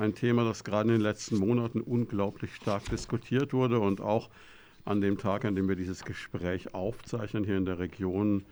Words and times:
Ein 0.00 0.14
Thema, 0.14 0.44
das 0.44 0.64
gerade 0.64 0.88
in 0.88 0.94
den 0.94 1.02
letzten 1.02 1.36
Monaten 1.36 1.82
unglaublich 1.82 2.54
stark 2.54 2.86
diskutiert 2.86 3.52
wurde 3.52 3.80
und 3.80 4.00
auch 4.00 4.30
an 4.86 5.02
dem 5.02 5.18
Tag, 5.18 5.44
an 5.44 5.54
dem 5.54 5.68
wir 5.68 5.76
dieses 5.76 6.06
Gespräch 6.06 6.72
aufzeichnen, 6.72 7.44
hier 7.44 7.58
in 7.58 7.66
der 7.66 7.78
Region 7.78 8.46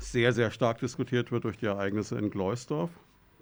sehr, 0.00 0.32
sehr 0.32 0.50
stark 0.50 0.80
diskutiert 0.80 1.30
wird 1.30 1.44
durch 1.44 1.56
die 1.56 1.66
Ereignisse 1.66 2.18
in 2.18 2.30
Gleusdorf, 2.30 2.90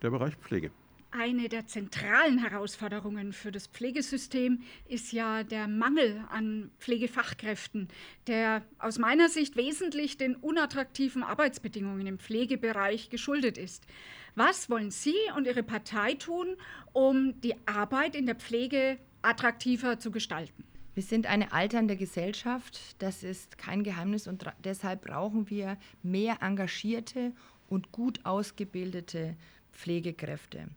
der 0.02 0.10
Bereich 0.10 0.36
Pflege. 0.36 0.70
Eine 1.18 1.48
der 1.48 1.66
zentralen 1.66 2.38
Herausforderungen 2.38 3.32
für 3.32 3.50
das 3.50 3.68
Pflegesystem 3.68 4.60
ist 4.86 5.12
ja 5.12 5.44
der 5.44 5.66
Mangel 5.66 6.22
an 6.28 6.70
Pflegefachkräften, 6.78 7.88
der 8.26 8.62
aus 8.78 8.98
meiner 8.98 9.30
Sicht 9.30 9.56
wesentlich 9.56 10.18
den 10.18 10.36
unattraktiven 10.36 11.22
Arbeitsbedingungen 11.22 12.06
im 12.06 12.18
Pflegebereich 12.18 13.08
geschuldet 13.08 13.56
ist. 13.56 13.86
Was 14.34 14.68
wollen 14.68 14.90
Sie 14.90 15.14
und 15.34 15.46
Ihre 15.46 15.62
Partei 15.62 16.14
tun, 16.14 16.48
um 16.92 17.40
die 17.40 17.54
Arbeit 17.66 18.14
in 18.14 18.26
der 18.26 18.36
Pflege 18.36 18.98
attraktiver 19.22 19.98
zu 19.98 20.10
gestalten? 20.10 20.64
Wir 20.92 21.02
sind 21.02 21.26
eine 21.26 21.52
alternde 21.52 21.96
Gesellschaft, 21.96 22.94
das 22.98 23.22
ist 23.22 23.56
kein 23.56 23.84
Geheimnis 23.84 24.28
und 24.28 24.44
deshalb 24.64 25.06
brauchen 25.06 25.48
wir 25.48 25.78
mehr 26.02 26.42
engagierte 26.42 27.32
und 27.70 27.90
gut 27.90 28.20
ausgebildete 28.24 29.34
Pflegekräfte. 29.72 30.68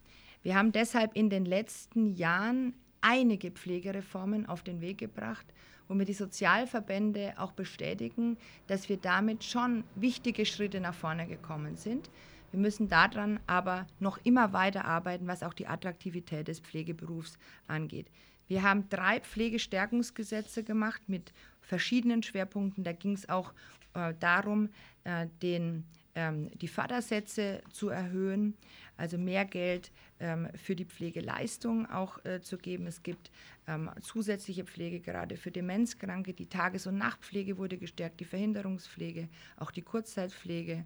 Wir 0.43 0.55
haben 0.55 0.71
deshalb 0.71 1.15
in 1.15 1.29
den 1.29 1.45
letzten 1.45 2.07
Jahren 2.07 2.73
einige 3.01 3.51
Pflegereformen 3.51 4.45
auf 4.45 4.63
den 4.63 4.81
Weg 4.81 4.97
gebracht, 4.97 5.45
wo 5.87 5.95
wir 5.95 6.05
die 6.05 6.13
Sozialverbände 6.13 7.33
auch 7.37 7.51
bestätigen, 7.51 8.37
dass 8.67 8.89
wir 8.89 8.97
damit 8.97 9.43
schon 9.43 9.83
wichtige 9.95 10.45
Schritte 10.45 10.79
nach 10.79 10.93
vorne 10.93 11.27
gekommen 11.27 11.75
sind. 11.75 12.09
Wir 12.51 12.59
müssen 12.59 12.87
daran 12.87 13.39
aber 13.47 13.85
noch 13.99 14.17
immer 14.23 14.53
weiter 14.53 14.85
arbeiten, 14.85 15.27
was 15.27 15.43
auch 15.43 15.53
die 15.53 15.67
Attraktivität 15.67 16.47
des 16.47 16.59
Pflegeberufs 16.59 17.37
angeht. 17.67 18.07
Wir 18.47 18.63
haben 18.63 18.89
drei 18.89 19.19
Pflegestärkungsgesetze 19.19 20.63
gemacht 20.63 21.01
mit 21.07 21.33
verschiedenen 21.61 22.23
Schwerpunkten. 22.23 22.83
Da 22.83 22.93
ging 22.93 23.13
es 23.13 23.29
auch 23.29 23.53
äh, 23.93 24.15
darum, 24.19 24.69
äh, 25.03 25.27
den, 25.43 25.85
ähm, 26.15 26.49
die 26.59 26.67
Fördersätze 26.67 27.61
zu 27.71 27.89
erhöhen, 27.89 28.55
also 28.97 29.17
mehr 29.17 29.45
Geld 29.45 29.91
ähm, 30.19 30.47
für 30.55 30.75
die 30.75 30.85
Pflegeleistung 30.85 31.89
auch 31.89 32.23
äh, 32.25 32.41
zu 32.41 32.57
geben. 32.57 32.87
Es 32.87 33.03
gibt 33.03 33.31
ähm, 33.67 33.89
zusätzliche 34.01 34.65
Pflege 34.65 34.99
gerade 34.99 35.37
für 35.37 35.51
Demenzkranke. 35.51 36.33
Die 36.33 36.47
Tages- 36.47 36.87
und 36.87 36.97
Nachtpflege 36.97 37.57
wurde 37.57 37.77
gestärkt, 37.77 38.19
die 38.19 38.25
Verhinderungspflege, 38.25 39.29
auch 39.57 39.71
die 39.71 39.81
Kurzzeitpflege. 39.81 40.85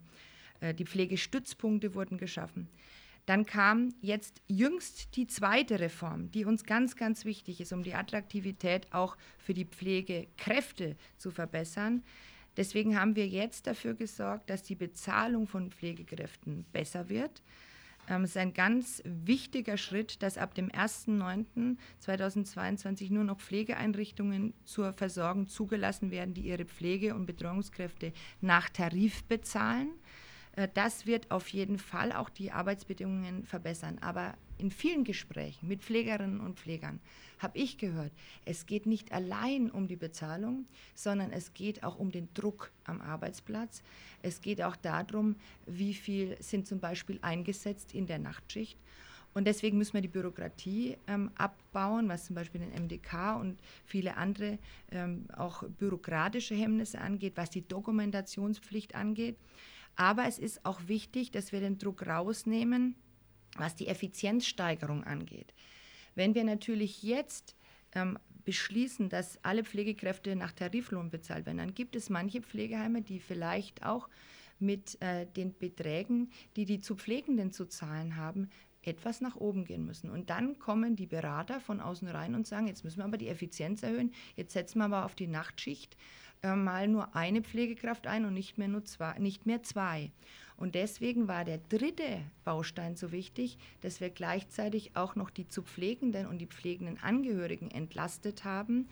Äh, 0.59 0.73
die 0.73 0.85
Pflegestützpunkte 0.85 1.93
wurden 1.95 2.17
geschaffen. 2.17 2.69
Dann 3.25 3.45
kam 3.45 3.93
jetzt 4.01 4.41
jüngst 4.47 5.15
die 5.15 5.27
zweite 5.27 5.79
Reform, 5.79 6.29
die 6.31 6.43
uns 6.43 6.65
ganz, 6.65 6.97
ganz 6.97 7.23
wichtig 7.23 7.61
ist, 7.61 7.71
um 7.71 7.83
die 7.83 7.93
Attraktivität 7.93 8.87
auch 8.91 9.17
für 9.37 9.53
die 9.53 9.65
Pflegekräfte 9.65 10.97
zu 11.17 11.31
verbessern. 11.31 12.03
Deswegen 12.57 12.99
haben 12.99 13.15
wir 13.15 13.27
jetzt 13.27 13.67
dafür 13.67 13.93
gesorgt, 13.93 14.49
dass 14.49 14.63
die 14.63 14.75
Bezahlung 14.75 15.47
von 15.47 15.71
Pflegekräften 15.71 16.65
besser 16.71 17.09
wird. 17.09 17.41
Ähm, 18.09 18.23
es 18.23 18.31
ist 18.31 18.37
ein 18.37 18.53
ganz 18.53 19.01
wichtiger 19.05 19.77
Schritt, 19.77 20.21
dass 20.21 20.37
ab 20.37 20.53
dem 20.55 20.67
1.9.2022 20.69 23.13
nur 23.13 23.23
noch 23.23 23.39
Pflegeeinrichtungen 23.39 24.53
zur 24.65 24.91
Versorgung 24.93 25.47
zugelassen 25.47 26.11
werden, 26.11 26.33
die 26.33 26.41
ihre 26.41 26.65
Pflege- 26.65 27.15
und 27.15 27.25
Betreuungskräfte 27.25 28.11
nach 28.41 28.67
Tarif 28.69 29.23
bezahlen. 29.23 29.91
Äh, 30.55 30.67
das 30.73 31.07
wird 31.07 31.31
auf 31.31 31.47
jeden 31.49 31.79
Fall 31.79 32.11
auch 32.11 32.29
die 32.29 32.51
Arbeitsbedingungen 32.51 33.45
verbessern. 33.45 33.99
Aber 34.01 34.33
in 34.63 34.71
vielen 34.71 35.03
Gesprächen 35.03 35.67
mit 35.67 35.83
Pflegerinnen 35.83 36.39
und 36.39 36.57
Pflegern 36.57 37.01
habe 37.39 37.57
ich 37.59 37.77
gehört, 37.77 38.13
es 38.45 38.65
geht 38.65 38.85
nicht 38.85 39.11
allein 39.11 39.69
um 39.69 39.87
die 39.89 39.97
Bezahlung, 39.97 40.65
sondern 40.95 41.33
es 41.33 41.53
geht 41.53 41.83
auch 41.83 41.99
um 41.99 42.11
den 42.11 42.29
Druck 42.33 42.71
am 42.85 43.01
Arbeitsplatz. 43.01 43.83
Es 44.21 44.39
geht 44.39 44.61
auch 44.61 44.77
darum, 44.77 45.35
wie 45.65 45.93
viel 45.93 46.37
sind 46.39 46.65
zum 46.65 46.79
Beispiel 46.79 47.19
eingesetzt 47.21 47.93
in 47.93 48.07
der 48.07 48.19
Nachtschicht. 48.19 48.79
Und 49.33 49.45
deswegen 49.45 49.77
müssen 49.77 49.95
wir 49.95 50.01
die 50.01 50.07
Bürokratie 50.07 50.95
ähm, 51.07 51.31
abbauen, 51.35 52.07
was 52.07 52.25
zum 52.25 52.35
Beispiel 52.35 52.61
den 52.61 52.85
MDK 52.85 53.35
und 53.41 53.59
viele 53.85 54.15
andere 54.15 54.59
ähm, 54.91 55.25
auch 55.35 55.63
bürokratische 55.63 56.55
Hemmnisse 56.55 57.01
angeht, 57.01 57.33
was 57.35 57.49
die 57.49 57.67
Dokumentationspflicht 57.67 58.95
angeht. 58.95 59.35
Aber 59.97 60.25
es 60.25 60.39
ist 60.39 60.65
auch 60.65 60.87
wichtig, 60.87 61.31
dass 61.31 61.51
wir 61.51 61.59
den 61.59 61.79
Druck 61.79 62.07
rausnehmen, 62.07 62.95
was 63.57 63.75
die 63.75 63.87
Effizienzsteigerung 63.87 65.03
angeht. 65.03 65.53
Wenn 66.15 66.35
wir 66.35 66.43
natürlich 66.43 67.03
jetzt 67.03 67.55
ähm, 67.93 68.17
beschließen, 68.45 69.09
dass 69.09 69.43
alle 69.43 69.63
Pflegekräfte 69.63 70.35
nach 70.35 70.51
Tariflohn 70.51 71.09
bezahlt 71.09 71.45
werden, 71.45 71.57
dann 71.57 71.73
gibt 71.73 71.95
es 71.95 72.09
manche 72.09 72.41
Pflegeheime, 72.41 73.01
die 73.01 73.19
vielleicht 73.19 73.85
auch 73.85 74.09
mit 74.59 75.01
äh, 75.01 75.25
den 75.25 75.57
Beträgen, 75.57 76.29
die 76.55 76.65
die 76.65 76.79
zu 76.79 76.95
Pflegenden 76.95 77.51
zu 77.51 77.65
zahlen 77.65 78.15
haben, 78.15 78.49
etwas 78.81 79.21
nach 79.21 79.37
oben 79.37 79.65
gehen 79.65 79.85
müssen. 79.85 80.09
Und 80.09 80.29
dann 80.29 80.59
kommen 80.59 80.95
die 80.95 81.05
Berater 81.05 81.59
von 81.59 81.79
außen 81.79 82.07
rein 82.07 82.35
und 82.35 82.47
sagen, 82.47 82.67
jetzt 82.67 82.83
müssen 82.83 82.97
wir 82.99 83.05
aber 83.05 83.17
die 83.17 83.29
Effizienz 83.29 83.81
erhöhen, 83.81 84.13
jetzt 84.35 84.53
setzen 84.53 84.79
wir 84.79 84.85
aber 84.85 85.05
auf 85.05 85.15
die 85.15 85.27
Nachtschicht 85.27 85.97
äh, 86.41 86.55
mal 86.55 86.87
nur 86.87 87.15
eine 87.15 87.41
Pflegekraft 87.41 88.07
ein 88.07 88.25
und 88.25 88.33
nicht 88.33 88.57
mehr, 88.57 88.67
nur 88.67 88.83
zwei, 88.83 89.17
nicht 89.19 89.45
mehr 89.45 89.63
zwei. 89.63 90.11
Und 90.63 90.75
deswegen 90.75 91.27
war 91.27 91.43
der 91.43 91.57
dritte 91.57 92.21
Baustein 92.45 92.95
so 92.95 93.11
wichtig, 93.11 93.57
dass 93.81 93.99
wir 93.99 94.09
gleichzeitig 94.09 94.95
auch 94.95 95.17
noch 95.17 95.29
die 95.29 95.45
zu 95.45 95.61
pflegenden 95.61 96.25
und 96.25 96.37
die 96.37 96.45
pflegenden 96.47 96.97
Angehörigen 97.03 97.69
entlastet 97.69 98.45
haben 98.45 98.87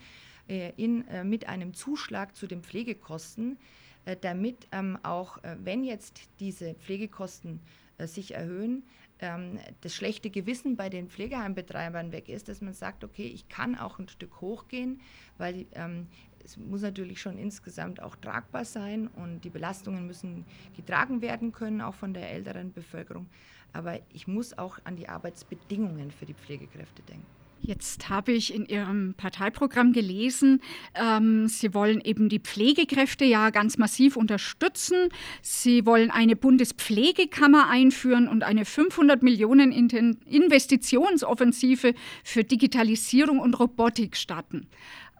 äh, 0.48 0.72
in, 0.76 1.08
äh, 1.08 1.24
mit 1.24 1.48
einem 1.48 1.72
Zuschlag 1.72 2.36
zu 2.36 2.46
den 2.46 2.62
Pflegekosten, 2.62 3.56
äh, 4.04 4.18
damit 4.20 4.68
ähm, 4.70 4.98
auch, 5.02 5.42
äh, 5.44 5.56
wenn 5.64 5.82
jetzt 5.82 6.20
diese 6.40 6.74
Pflegekosten 6.74 7.58
äh, 7.96 8.06
sich 8.06 8.34
erhöhen, 8.34 8.82
ähm, 9.20 9.58
das 9.80 9.94
schlechte 9.94 10.28
Gewissen 10.28 10.76
bei 10.76 10.90
den 10.90 11.08
Pflegeheimbetreibern 11.08 12.12
weg 12.12 12.28
ist, 12.28 12.50
dass 12.50 12.60
man 12.60 12.74
sagt, 12.74 13.02
okay, 13.02 13.28
ich 13.28 13.48
kann 13.48 13.78
auch 13.78 13.98
ein 13.98 14.08
Stück 14.08 14.42
hochgehen, 14.42 15.00
weil 15.38 15.64
ähm, 15.72 16.08
es 16.44 16.56
muss 16.56 16.82
natürlich 16.82 17.20
schon 17.20 17.38
insgesamt 17.38 18.02
auch 18.02 18.16
tragbar 18.16 18.64
sein 18.64 19.08
und 19.08 19.44
die 19.44 19.50
Belastungen 19.50 20.06
müssen 20.06 20.44
getragen 20.76 21.22
werden 21.22 21.52
können, 21.52 21.80
auch 21.80 21.94
von 21.94 22.14
der 22.14 22.30
älteren 22.30 22.72
Bevölkerung. 22.72 23.26
Aber 23.72 23.98
ich 24.12 24.26
muss 24.26 24.56
auch 24.58 24.78
an 24.84 24.96
die 24.96 25.08
Arbeitsbedingungen 25.08 26.10
für 26.10 26.26
die 26.26 26.34
Pflegekräfte 26.34 27.02
denken. 27.02 27.26
Jetzt 27.64 28.08
habe 28.08 28.32
ich 28.32 28.52
in 28.52 28.66
Ihrem 28.66 29.14
Parteiprogramm 29.16 29.92
gelesen, 29.92 30.60
ähm, 30.96 31.46
Sie 31.46 31.72
wollen 31.74 32.00
eben 32.00 32.28
die 32.28 32.40
Pflegekräfte 32.40 33.24
ja 33.24 33.50
ganz 33.50 33.78
massiv 33.78 34.16
unterstützen. 34.16 34.96
Sie 35.42 35.86
wollen 35.86 36.10
eine 36.10 36.34
Bundespflegekammer 36.34 37.70
einführen 37.70 38.26
und 38.26 38.42
eine 38.42 38.64
500 38.64 39.22
Millionen 39.22 39.70
Investitionsoffensive 39.70 41.94
für 42.24 42.42
Digitalisierung 42.42 43.38
und 43.38 43.60
Robotik 43.60 44.16
starten. 44.16 44.66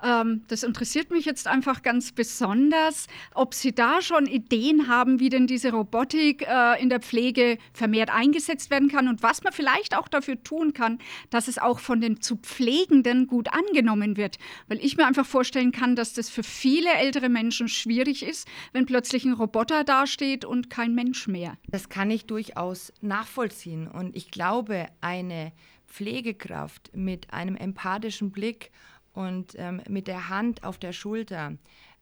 Ähm, 0.03 0.43
das 0.49 0.63
interessiert 0.63 1.11
mich 1.11 1.25
jetzt 1.25 1.47
einfach 1.47 1.83
ganz 1.83 2.13
besonders, 2.13 3.07
ob 3.35 3.55
Sie 3.55 3.73
da 3.75 4.03
schon 4.03 4.27
Ideen 4.27 4.89
haben, 4.89 5.21
wie 5.21 5.29
denn 5.29 5.47
diese 5.47 5.73
Robotik 5.73 6.43
äh, 6.49 6.83
in 6.83 6.89
der 6.89 7.01
Pflege 7.01 7.59
vermehrt 7.73 8.11
eingesetzt 8.11 8.71
werden 8.71 8.89
kann 8.89 9.09
und 9.09 9.23
was 9.23 9.43
man 9.43 9.53
vielleicht 9.53 9.97
auch 9.97 10.09
dafür 10.09 10.43
tun 10.43 10.73
kann, 10.73 10.99
dass 11.31 11.49
es 11.49 11.59
auch 11.59 11.79
von 11.79 12.01
den 12.01 12.21
zu 12.21 12.37
Pflegenden 12.37 13.27
gut 13.27 13.49
angenommen 13.53 14.17
wird. 14.17 14.39
Weil 14.69 14.85
ich 14.85 14.97
mir 14.97 15.07
einfach 15.07 15.27
vorstellen 15.27 15.73
kann, 15.73 15.97
dass 15.97 16.15
das 16.15 16.29
für 16.29 16.43
viele 16.43 16.91
ältere 16.91 17.29
Menschen 17.29 17.69
schwierig 17.69 18.25
ist, 18.25 18.49
wenn 18.73 18.87
plötzlich 18.87 19.25
ein 19.25 19.35
Roboter 19.35 19.85
dasteht 19.85 20.45
und 20.45 20.71
kein 20.71 20.95
Mensch 20.95 21.29
mehr. 21.29 21.57
Das 21.69 21.89
kann 21.89 22.11
ich 22.11 22.27
durchaus 22.27 22.93
nachvollziehen. 23.01 23.87
Und 23.87 24.17
ich 24.17 24.31
glaube, 24.31 24.87
eine 25.01 25.53
Pflegekraft 25.93 26.91
mit 26.95 27.33
einem 27.33 27.55
empathischen 27.55 28.33
Blick 28.33 28.71
und 29.13 29.55
ähm, 29.57 29.83
mit 29.89 30.09
der 30.09 30.29
Hand 30.29 30.65
auf 30.65 30.79
der 30.79 30.93
Schulter 30.93 31.57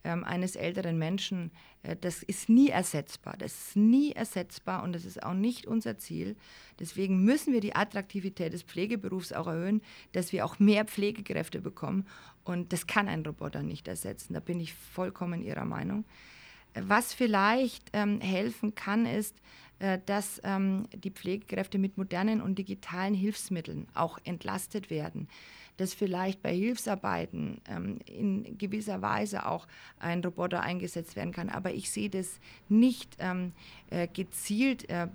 ähm, 0.04 0.24
eines 0.24 0.56
älteren 0.56 0.98
Menschen, 0.98 1.50
äh, 1.82 1.96
das 2.00 2.22
ist 2.22 2.48
nie 2.48 2.68
ersetzbar. 2.68 3.34
Das 3.38 3.52
ist 3.52 3.76
nie 3.76 4.12
ersetzbar 4.12 4.82
und 4.82 4.92
das 4.92 5.04
ist 5.04 5.22
auch 5.22 5.34
nicht 5.34 5.66
unser 5.66 5.98
Ziel. 5.98 6.36
Deswegen 6.78 7.24
müssen 7.24 7.52
wir 7.52 7.60
die 7.60 7.76
Attraktivität 7.76 8.52
des 8.52 8.62
Pflegeberufs 8.62 9.32
auch 9.32 9.46
erhöhen, 9.46 9.82
dass 10.12 10.32
wir 10.32 10.44
auch 10.44 10.58
mehr 10.58 10.84
Pflegekräfte 10.84 11.60
bekommen. 11.60 12.06
Und 12.44 12.72
das 12.72 12.86
kann 12.86 13.08
ein 13.08 13.24
Roboter 13.24 13.62
nicht 13.62 13.88
ersetzen. 13.88 14.34
Da 14.34 14.40
bin 14.40 14.60
ich 14.60 14.72
vollkommen 14.72 15.42
Ihrer 15.42 15.64
Meinung. 15.64 16.04
Was 16.74 17.12
vielleicht 17.12 17.90
ähm, 17.92 18.20
helfen 18.20 18.74
kann, 18.74 19.04
ist, 19.04 19.36
äh, 19.80 19.98
dass 20.06 20.40
ähm, 20.44 20.86
die 20.94 21.10
Pflegekräfte 21.10 21.78
mit 21.78 21.98
modernen 21.98 22.40
und 22.40 22.58
digitalen 22.58 23.14
Hilfsmitteln 23.14 23.88
auch 23.94 24.18
entlastet 24.24 24.88
werden 24.88 25.28
dass 25.81 25.94
vielleicht 25.94 26.43
bei 26.43 26.55
Hilfsarbeiten 26.55 27.62
ähm, 27.67 27.99
in 28.05 28.59
gewisser 28.59 29.00
Weise 29.00 29.47
auch 29.47 29.67
ein 29.99 30.23
Roboter 30.23 30.61
eingesetzt 30.61 31.17
werden 31.17 31.32
kann. 31.32 31.49
Aber 31.49 31.73
ich 31.73 31.91
sehe 31.91 32.11
das 32.11 32.38
nicht 32.69 33.17
ähm, 33.19 33.53
äh, 33.88 34.06
gezielt 34.06 34.91
äh, 34.91 35.09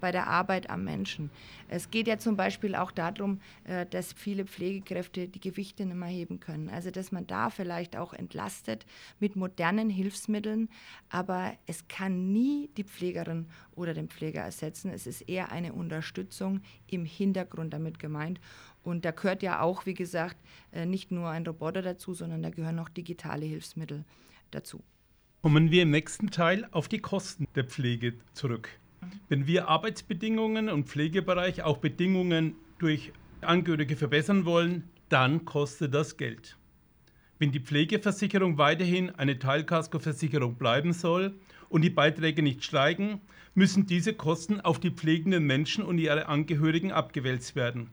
bei 0.00 0.10
der 0.10 0.28
Arbeit 0.28 0.70
am 0.70 0.84
Menschen. 0.84 1.30
Es 1.68 1.90
geht 1.90 2.08
ja 2.08 2.18
zum 2.18 2.36
Beispiel 2.36 2.74
auch 2.74 2.90
darum, 2.90 3.40
äh, 3.64 3.84
dass 3.84 4.14
viele 4.14 4.46
Pflegekräfte 4.46 5.28
die 5.28 5.40
Gewichte 5.40 5.84
nicht 5.84 5.96
mehr 5.96 6.08
heben 6.08 6.40
können. 6.40 6.70
Also 6.70 6.90
dass 6.90 7.12
man 7.12 7.26
da 7.26 7.50
vielleicht 7.50 7.94
auch 7.94 8.14
entlastet 8.14 8.86
mit 9.20 9.36
modernen 9.36 9.90
Hilfsmitteln. 9.90 10.70
Aber 11.10 11.52
es 11.66 11.86
kann 11.86 12.32
nie 12.32 12.70
die 12.78 12.84
Pflegerin 12.84 13.46
oder 13.74 13.92
den 13.92 14.08
Pfleger 14.08 14.40
ersetzen. 14.40 14.90
Es 14.90 15.06
ist 15.06 15.28
eher 15.28 15.52
eine 15.52 15.74
Unterstützung 15.74 16.62
im 16.86 17.04
Hintergrund 17.04 17.74
damit 17.74 17.98
gemeint. 17.98 18.40
Und 18.88 19.04
da 19.04 19.10
gehört 19.10 19.42
ja 19.42 19.60
auch, 19.60 19.84
wie 19.84 19.92
gesagt, 19.92 20.38
äh, 20.72 20.86
nicht 20.86 21.10
nur 21.10 21.28
ein 21.28 21.46
Roboter 21.46 21.82
dazu, 21.82 22.14
sondern 22.14 22.42
da 22.42 22.48
gehören 22.48 22.78
auch 22.78 22.88
digitale 22.88 23.44
Hilfsmittel 23.44 24.06
dazu. 24.50 24.82
Kommen 25.42 25.70
wir 25.70 25.82
im 25.82 25.90
nächsten 25.90 26.30
Teil 26.30 26.66
auf 26.70 26.88
die 26.88 26.98
Kosten 26.98 27.46
der 27.54 27.64
Pflege 27.64 28.14
zurück. 28.32 28.70
Wenn 29.28 29.46
wir 29.46 29.68
Arbeitsbedingungen 29.68 30.70
und 30.70 30.88
Pflegebereich 30.88 31.62
auch 31.62 31.76
Bedingungen 31.76 32.56
durch 32.78 33.12
Angehörige 33.42 33.94
verbessern 33.94 34.46
wollen, 34.46 34.84
dann 35.10 35.44
kostet 35.44 35.92
das 35.92 36.16
Geld. 36.16 36.56
Wenn 37.38 37.52
die 37.52 37.60
Pflegeversicherung 37.60 38.56
weiterhin 38.56 39.10
eine 39.10 39.38
Teilkaskoversicherung 39.38 40.56
bleiben 40.56 40.94
soll 40.94 41.38
und 41.68 41.82
die 41.82 41.90
Beiträge 41.90 42.42
nicht 42.42 42.64
steigen, 42.64 43.20
müssen 43.54 43.86
diese 43.86 44.14
Kosten 44.14 44.62
auf 44.62 44.80
die 44.80 44.90
pflegenden 44.90 45.44
Menschen 45.44 45.84
und 45.84 45.98
ihre 45.98 46.26
Angehörigen 46.26 46.90
abgewälzt 46.90 47.54
werden. 47.54 47.90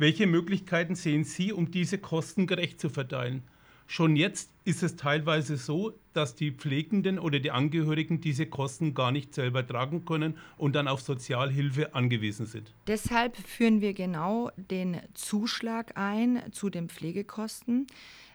Welche 0.00 0.28
Möglichkeiten 0.28 0.94
sehen 0.94 1.24
Sie, 1.24 1.52
um 1.52 1.72
diese 1.72 1.98
Kosten 1.98 2.46
gerecht 2.46 2.80
zu 2.80 2.88
verteilen? 2.88 3.42
Schon 3.88 4.14
jetzt 4.14 4.52
ist 4.64 4.84
es 4.84 4.94
teilweise 4.94 5.56
so, 5.56 5.98
dass 6.12 6.36
die 6.36 6.52
Pflegenden 6.52 7.18
oder 7.18 7.40
die 7.40 7.50
Angehörigen 7.50 8.20
diese 8.20 8.46
Kosten 8.46 8.94
gar 8.94 9.10
nicht 9.10 9.34
selber 9.34 9.66
tragen 9.66 10.04
können 10.04 10.38
und 10.56 10.76
dann 10.76 10.86
auf 10.86 11.00
Sozialhilfe 11.00 11.96
angewiesen 11.96 12.46
sind. 12.46 12.72
Deshalb 12.86 13.36
führen 13.38 13.80
wir 13.80 13.92
genau 13.92 14.52
den 14.56 15.00
Zuschlag 15.14 15.96
ein 15.96 16.42
zu 16.52 16.70
den 16.70 16.88
Pflegekosten. 16.88 17.88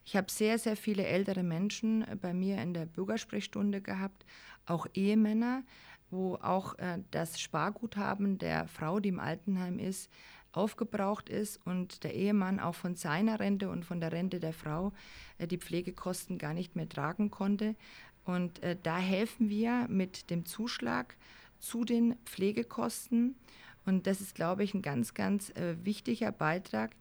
Ich 0.03 0.17
habe 0.17 0.29
sehr, 0.29 0.57
sehr 0.57 0.75
viele 0.75 1.05
ältere 1.05 1.43
Menschen 1.43 2.05
bei 2.21 2.33
mir 2.33 2.61
in 2.61 2.73
der 2.73 2.87
Bürgersprechstunde 2.87 3.79
gehabt, 3.79 4.25
auch 4.65 4.85
Ehemänner, 4.95 5.63
wo 6.09 6.35
auch 6.35 6.77
äh, 6.77 6.99
das 7.11 7.39
Sparguthaben 7.39 8.37
der 8.37 8.67
Frau, 8.67 8.99
die 8.99 9.09
im 9.09 9.19
Altenheim 9.19 9.79
ist, 9.79 10.09
aufgebraucht 10.53 11.29
ist 11.29 11.59
und 11.65 12.03
der 12.03 12.13
Ehemann 12.13 12.59
auch 12.59 12.75
von 12.75 12.95
seiner 12.95 13.39
Rente 13.39 13.69
und 13.69 13.85
von 13.85 13.99
der 13.99 14.11
Rente 14.11 14.39
der 14.39 14.53
Frau 14.53 14.93
äh, 15.37 15.47
die 15.47 15.57
Pflegekosten 15.57 16.37
gar 16.37 16.53
nicht 16.53 16.75
mehr 16.75 16.87
tragen 16.87 17.31
konnte. 17.31 17.75
Und 18.23 18.63
äh, 18.63 18.77
da 18.81 18.97
helfen 18.97 19.49
wir 19.49 19.87
mit 19.89 20.29
dem 20.29 20.45
Zuschlag 20.45 21.17
zu 21.59 21.83
den 21.83 22.15
Pflegekosten. 22.25 23.35
Und 23.85 24.07
das 24.07 24.21
ist, 24.21 24.35
glaube 24.35 24.63
ich, 24.63 24.73
ein 24.73 24.81
ganz, 24.81 25.13
ganz 25.13 25.49
äh, 25.51 25.75
wichtiger 25.83 26.31
Beitrag. 26.31 26.91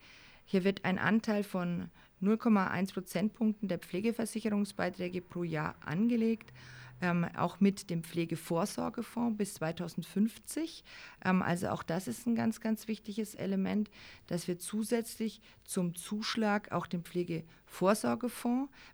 Hier 0.44 0.64
wird 0.64 0.84
ein 0.84 0.98
Anteil 0.98 1.44
von 1.44 1.90
0,1 2.22 2.92
Prozentpunkten 2.92 3.68
der 3.68 3.78
Pflegeversicherungsbeiträge 3.78 5.20
pro 5.20 5.42
Jahr 5.42 5.74
angelegt 5.84 6.52
ähm, 7.02 7.26
auch 7.36 7.60
mit 7.60 7.90
dem 7.90 8.02
Pflegevorsorgefonds 8.02 9.36
bis 9.36 9.54
2050. 9.54 10.84
Ähm, 11.24 11.42
also 11.42 11.68
auch 11.68 11.82
das 11.82 12.08
ist 12.08 12.26
ein 12.26 12.34
ganz, 12.34 12.60
ganz 12.60 12.88
wichtiges 12.88 13.34
Element, 13.34 13.90
dass 14.28 14.48
wir 14.48 14.58
zusätzlich 14.58 15.42
zum 15.64 15.94
Zuschlag 15.94 16.72
auch 16.72 16.86
den 16.86 17.02
Pflegevorsorgefonds 17.02 17.61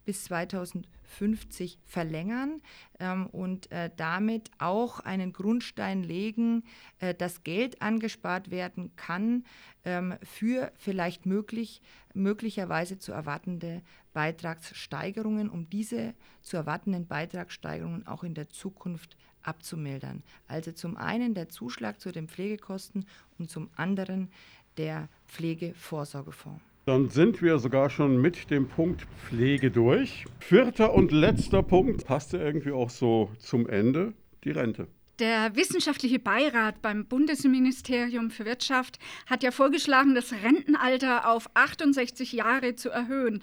bis 0.05 0.25
2050 0.25 1.79
verlängern 1.85 2.63
ähm, 3.01 3.27
und 3.27 3.71
äh, 3.73 3.91
damit 3.97 4.51
auch 4.59 5.01
einen 5.01 5.33
Grundstein 5.33 6.03
legen, 6.03 6.65
äh, 7.01 7.15
dass 7.15 7.43
Geld 7.43 7.83
angespart 7.83 8.51
werden 8.51 8.95
kann 8.97 9.45
ähm, 9.85 10.15
für 10.23 10.73
vielleicht 10.77 11.27
möglich, 11.27 11.83
möglicherweise 12.15 12.99
zu 12.99 13.13
erwartende 13.13 13.83
Beitragssteigerungen, 14.13 15.49
um 15.51 15.69
diese 15.69 16.15
zu 16.41 16.57
erwartenden 16.57 17.07
Beitragssteigerungen 17.07 18.07
auch 18.07 18.23
in 18.23 18.35
der 18.35 18.49
Zukunft 18.49 19.17
abzumildern. 19.43 20.23
Also 20.47 20.73
zum 20.73 20.97
einen 20.97 21.35
der 21.35 21.49
Zuschlag 21.49 22.01
zu 22.01 22.13
den 22.13 22.29
Pflegekosten 22.29 23.07
und 23.39 23.51
zum 23.51 23.71
anderen 23.77 24.31
der 24.77 25.09
Pflegevorsorgefonds. 25.27 26.68
Dann 26.89 27.11
sind 27.11 27.43
wir 27.43 27.59
sogar 27.59 27.91
schon 27.91 28.19
mit 28.19 28.51
dem 28.51 28.67
Punkt 28.67 29.07
Pflege 29.19 29.71
durch. 29.71 30.25
Vierter 30.39 30.95
und 30.95 31.13
letzter 31.13 31.63
Punkt 31.63 32.07
passte 32.07 32.39
irgendwie 32.39 32.73
auch 32.73 32.89
so 32.89 33.31
zum 33.37 33.69
Ende, 33.69 34.15
die 34.43 34.53
Rente. 34.53 34.87
Der 35.19 35.57
wissenschaftliche 35.57 36.21
Beirat 36.21 36.81
beim 36.81 37.05
Bundesministerium 37.05 38.31
für 38.31 38.45
Wirtschaft 38.45 39.01
hat 39.27 39.43
ja 39.43 39.51
vorgeschlagen, 39.51 40.15
das 40.15 40.33
Rentenalter 40.33 41.29
auf 41.29 41.51
68 41.55 42.33
Jahre 42.33 42.77
zu 42.77 42.91
erhöhen. 42.91 43.43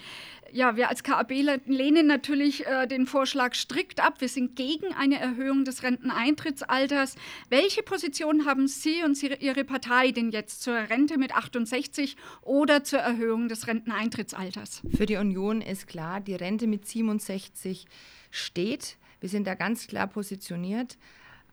Ja, 0.54 0.77
wir 0.77 0.88
als 0.88 1.04
KAB 1.04 1.31
lehnen 1.66 2.07
natürlich 2.07 2.66
äh, 2.66 2.88
den 2.88 3.07
Vorschlag 3.07 3.56
strikt 3.56 4.00
ab. 4.00 4.22
Wir 4.22 4.30
sind 4.30 4.56
gegen 4.56 4.94
eine 4.94 5.19
Erhöhung 5.19 5.66
des 5.66 5.83
Renteneintrittsalters. 5.83 7.16
Welche 7.50 7.83
Position 7.83 8.45
haben 8.45 8.69
Sie 8.69 9.04
und 9.04 9.18
Sie, 9.18 9.33
Ihre 9.42 9.66
Partei 9.66 10.12
denn 10.12 10.31
jetzt 10.31 10.63
zur 10.63 10.75
Rente 10.75 11.18
mit 11.18 11.36
68 11.36 12.16
oder 12.42 12.86
zur 12.86 13.00
Erhöhung 13.00 13.50
des 13.50 13.68
Renteneintrittsalters? 13.68 14.81
Für 14.95 15.06
die 15.06 15.18
Union 15.18 15.60
ist 15.60 15.88
klar, 15.88 16.22
die 16.22 16.36
Rente 16.36 16.68
mit 16.68 16.88
67 16.88 17.86
steht. 18.31 18.95
Wir 19.19 19.27
sind 19.27 19.45
da 19.45 19.56
ganz 19.56 19.88
klar 19.88 20.07
positioniert. 20.07 20.98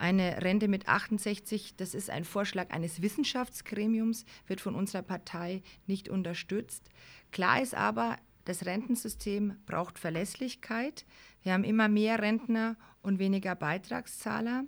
Eine 0.02 0.42
Rente 0.42 0.66
mit 0.66 0.88
68, 0.88 1.76
das 1.76 1.94
ist 1.94 2.10
ein 2.10 2.24
Vorschlag 2.24 2.72
eines 2.72 3.02
Wissenschaftsgremiums, 3.02 4.24
wird 4.48 4.60
von 4.60 4.74
unserer 4.74 5.02
Partei 5.02 5.62
nicht 5.86 6.08
unterstützt. 6.08 6.90
Klar 7.30 7.62
ist 7.62 7.76
aber, 7.76 8.16
das 8.44 8.66
Rentensystem 8.66 9.54
braucht 9.64 10.00
Verlässlichkeit. 10.00 11.06
Wir 11.44 11.52
haben 11.52 11.62
immer 11.62 11.86
mehr 11.86 12.20
Rentner 12.20 12.74
und 13.02 13.20
weniger 13.20 13.54
Beitragszahler. 13.54 14.64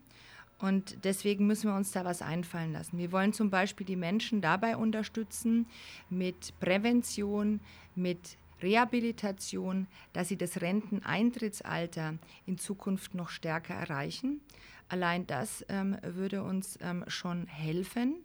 Und 0.60 1.04
deswegen 1.04 1.48
müssen 1.48 1.69
wir 1.69 1.75
uns 1.75 1.90
da 1.90 2.04
was 2.04 2.22
einfallen 2.22 2.72
lassen. 2.72 2.96
Wir 2.98 3.10
wollen 3.10 3.32
zum 3.32 3.50
Beispiel 3.50 3.87
die 3.87 3.96
Menschen 3.96 4.40
dabei 4.40 4.76
unterstützen 4.76 5.66
mit 6.10 6.54
Prävention, 6.60 7.58
mit 7.96 8.38
Rehabilitation, 8.62 9.88
dass 10.12 10.28
sie 10.28 10.37
das 10.37 10.60
Renteneintrittsalter 10.60 12.19
in 12.46 12.56
Zukunft 12.56 13.16
noch 13.16 13.30
stärker 13.30 13.75
erreichen. 13.75 14.40
Allein 14.88 15.26
das 15.26 15.64
ähm, 15.69 15.96
würde 16.02 16.42
uns 16.42 16.78
ähm, 16.82 17.04
schon 17.08 17.46
helfen. 17.46 18.25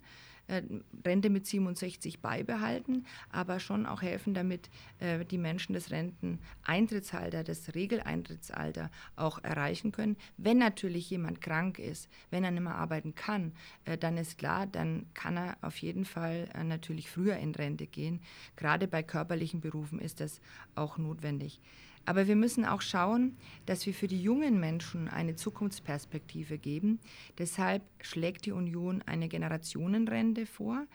Äh, 0.49 0.63
Rente 1.05 1.29
mit 1.29 1.45
67 1.45 2.21
beibehalten, 2.21 3.05
aber 3.31 3.59
schon 3.59 3.85
auch 3.85 4.01
helfen, 4.01 4.33
damit 4.33 4.69
äh, 4.99 5.23
die 5.23 5.37
Menschen 5.37 5.73
das 5.73 5.91
Renteneintrittsalter, 5.91 7.43
das 7.43 7.75
Regeleintrittsalter 7.75 8.89
auch 9.15 9.43
erreichen 9.43 9.91
können. 9.91 10.17
Wenn 10.37 10.57
natürlich 10.57 11.07
jemand 11.11 11.41
krank 11.41 11.77
ist, 11.77 12.09
wenn 12.31 12.43
er 12.43 12.49
nicht 12.49 12.63
mehr 12.63 12.75
arbeiten 12.75 13.13
kann, 13.13 13.53
äh, 13.85 13.95
dann 13.95 14.17
ist 14.17 14.39
klar, 14.39 14.65
dann 14.65 15.05
kann 15.13 15.37
er 15.37 15.57
auf 15.61 15.77
jeden 15.77 16.03
Fall 16.03 16.49
äh, 16.55 16.63
natürlich 16.63 17.11
früher 17.11 17.37
in 17.37 17.53
Rente 17.53 17.85
gehen. 17.85 18.19
Gerade 18.55 18.87
bei 18.87 19.03
körperlichen 19.03 19.61
Berufen 19.61 19.99
ist 19.99 20.19
das 20.19 20.41
auch 20.73 20.97
notwendig. 20.97 21.61
Aber 22.05 22.27
wir 22.27 22.35
müssen 22.35 22.65
auch 22.65 22.81
schauen, 22.81 23.37
dass 23.65 23.85
wir 23.85 23.93
für 23.93 24.07
die 24.07 24.21
jungen 24.21 24.59
Menschen 24.59 25.07
eine 25.07 25.35
Zukunftsperspektive 25.35 26.57
geben. 26.57 26.99
Deshalb 27.37 27.83
schlägt 28.01 28.45
die 28.45 28.51
Union 28.51 29.03
eine 29.05 29.27
Generationenrente 29.27 30.45
vor. 30.45 30.85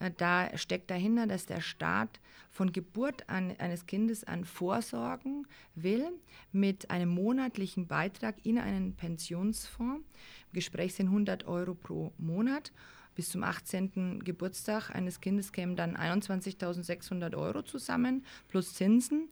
Äh, 0.00 0.10
da 0.16 0.56
steckt 0.56 0.90
dahinter, 0.90 1.26
dass 1.26 1.46
der 1.46 1.60
Staat 1.60 2.20
von 2.50 2.72
Geburt 2.72 3.28
an, 3.28 3.54
eines 3.58 3.86
Kindes 3.86 4.24
an 4.24 4.44
vorsorgen 4.44 5.46
will 5.74 6.08
mit 6.52 6.90
einem 6.90 7.10
monatlichen 7.10 7.86
Beitrag 7.86 8.36
in 8.44 8.58
einen 8.58 8.94
Pensionsfonds. 8.94 10.04
Im 10.52 10.52
Gespräch 10.52 10.94
sind 10.94 11.08
100 11.08 11.46
Euro 11.46 11.74
pro 11.74 12.12
Monat. 12.18 12.72
Bis 13.14 13.30
zum 13.30 13.44
18. 13.44 14.24
Geburtstag 14.24 14.90
eines 14.90 15.20
Kindes 15.20 15.52
kämen 15.52 15.76
dann 15.76 15.96
21.600 15.96 17.36
Euro 17.36 17.62
zusammen 17.62 18.24
plus 18.48 18.74
Zinsen. 18.74 19.28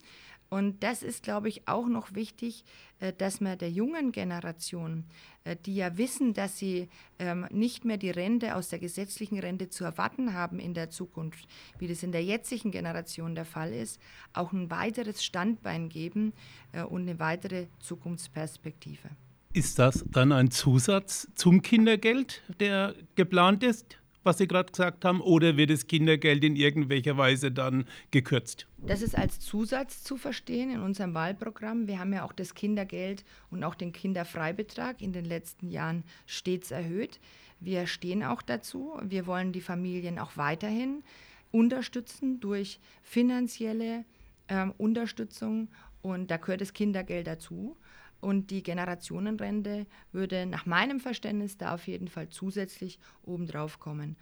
Und 0.52 0.82
das 0.82 1.02
ist, 1.02 1.22
glaube 1.22 1.48
ich, 1.48 1.66
auch 1.66 1.86
noch 1.86 2.14
wichtig, 2.14 2.64
äh, 3.00 3.14
dass 3.14 3.40
man 3.40 3.56
der 3.56 3.70
jungen 3.70 4.12
Generation, 4.12 5.04
äh, 5.44 5.56
die 5.64 5.76
ja 5.76 5.96
wissen, 5.96 6.34
dass 6.34 6.58
sie 6.58 6.90
ähm, 7.18 7.46
nicht 7.50 7.86
mehr 7.86 7.96
die 7.96 8.10
Rente 8.10 8.54
aus 8.54 8.68
der 8.68 8.78
gesetzlichen 8.78 9.38
Rente 9.38 9.70
zu 9.70 9.82
erwarten 9.82 10.34
haben 10.34 10.58
in 10.58 10.74
der 10.74 10.90
Zukunft, 10.90 11.48
wie 11.78 11.88
das 11.88 12.02
in 12.02 12.12
der 12.12 12.22
jetzigen 12.22 12.70
Generation 12.70 13.34
der 13.34 13.46
Fall 13.46 13.72
ist, 13.72 13.98
auch 14.34 14.52
ein 14.52 14.70
weiteres 14.70 15.24
Standbein 15.24 15.88
geben 15.88 16.34
äh, 16.72 16.82
und 16.82 17.08
eine 17.08 17.18
weitere 17.18 17.68
Zukunftsperspektive. 17.78 19.08
Ist 19.54 19.78
das 19.78 20.04
dann 20.10 20.32
ein 20.32 20.50
Zusatz 20.50 21.28
zum 21.34 21.62
Kindergeld, 21.62 22.42
der 22.60 22.94
geplant 23.14 23.64
ist? 23.64 24.01
Was 24.24 24.38
Sie 24.38 24.46
gerade 24.46 24.70
gesagt 24.70 25.04
haben, 25.04 25.20
oder 25.20 25.56
wird 25.56 25.70
das 25.70 25.86
Kindergeld 25.86 26.44
in 26.44 26.56
irgendwelcher 26.56 27.16
Weise 27.16 27.50
dann 27.50 27.86
gekürzt? 28.10 28.66
Das 28.78 29.02
ist 29.02 29.16
als 29.16 29.40
Zusatz 29.40 30.02
zu 30.02 30.16
verstehen 30.16 30.70
in 30.70 30.80
unserem 30.80 31.14
Wahlprogramm. 31.14 31.86
Wir 31.86 31.98
haben 31.98 32.12
ja 32.12 32.24
auch 32.24 32.32
das 32.32 32.54
Kindergeld 32.54 33.24
und 33.50 33.64
auch 33.64 33.74
den 33.74 33.92
Kinderfreibetrag 33.92 35.00
in 35.00 35.12
den 35.12 35.24
letzten 35.24 35.68
Jahren 35.68 36.04
stets 36.26 36.70
erhöht. 36.70 37.20
Wir 37.60 37.86
stehen 37.86 38.24
auch 38.24 38.42
dazu. 38.42 38.98
Wir 39.02 39.26
wollen 39.26 39.52
die 39.52 39.60
Familien 39.60 40.18
auch 40.18 40.36
weiterhin 40.36 41.04
unterstützen 41.52 42.40
durch 42.40 42.80
finanzielle 43.02 44.04
äh, 44.48 44.66
Unterstützung 44.78 45.68
und 46.00 46.30
da 46.30 46.38
gehört 46.38 46.60
das 46.60 46.72
Kindergeld 46.72 47.26
dazu. 47.26 47.76
Und 48.22 48.52
die 48.52 48.62
Generationenrente 48.62 49.84
würde 50.12 50.46
nach 50.46 50.64
meinem 50.64 51.00
Verständnis 51.00 51.58
da 51.58 51.74
auf 51.74 51.88
jeden 51.88 52.06
Fall 52.06 52.28
zusätzlich 52.28 53.00
obendrauf 53.24 53.80
kommen. 53.80 54.16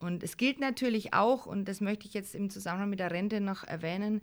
Und 0.00 0.24
es 0.24 0.36
gilt 0.36 0.58
natürlich 0.58 1.14
auch, 1.14 1.46
und 1.46 1.66
das 1.66 1.80
möchte 1.80 2.06
ich 2.08 2.14
jetzt 2.14 2.34
im 2.34 2.50
Zusammenhang 2.50 2.90
mit 2.90 2.98
der 2.98 3.12
Rente 3.12 3.40
noch 3.40 3.62
erwähnen, 3.62 4.22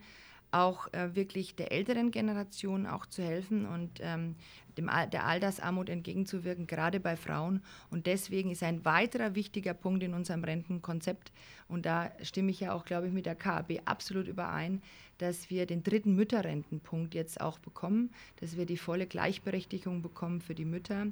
auch 0.51 0.91
äh, 0.93 1.15
wirklich 1.15 1.55
der 1.55 1.72
älteren 1.72 2.12
Generation 2.12 2.86
auch 2.86 3.05
zu 3.05 3.24
helfen 3.24 3.65
und 3.65 4.00
ähm, 4.01 4.36
dem, 4.77 4.89
der 5.12 5.25
Altersarmut 5.25 5.89
entgegenzuwirken, 5.89 6.67
gerade 6.67 7.00
bei 7.00 7.15
Frauen. 7.15 7.62
Und 7.89 8.05
deswegen 8.05 8.51
ist 8.51 8.63
ein 8.63 8.86
weiterer 8.86 9.36
wichtiger 9.36 9.74
Punkt 9.74 10.03
in 10.03 10.13
unserem 10.13 10.43
Rentenkonzept, 10.43 11.31
und 11.67 11.86
da 11.86 12.12
stimme 12.22 12.51
ich 12.51 12.60
ja 12.60 12.74
auch, 12.74 12.84
glaube 12.84 13.08
ich, 13.08 13.13
mit 13.13 13.25
der 13.25 13.36
KAB 13.36 13.79
absolut 13.86 14.27
überein, 14.27 14.81
dass 15.20 15.50
wir 15.50 15.65
den 15.65 15.84
dritten 15.84 16.15
Mütterrentenpunkt 16.15 17.13
jetzt 17.15 17.39
auch 17.39 17.60
bekommen, 17.60 18.12
dass 18.41 18.58
wir 18.58 18.65
die 18.65 18.77
volle 18.77 19.08
Gleichberechtigung 19.08 20.01
bekommen 20.01 20.41
für 20.41 20.55
die 20.55 20.65
Mütter 20.65 21.08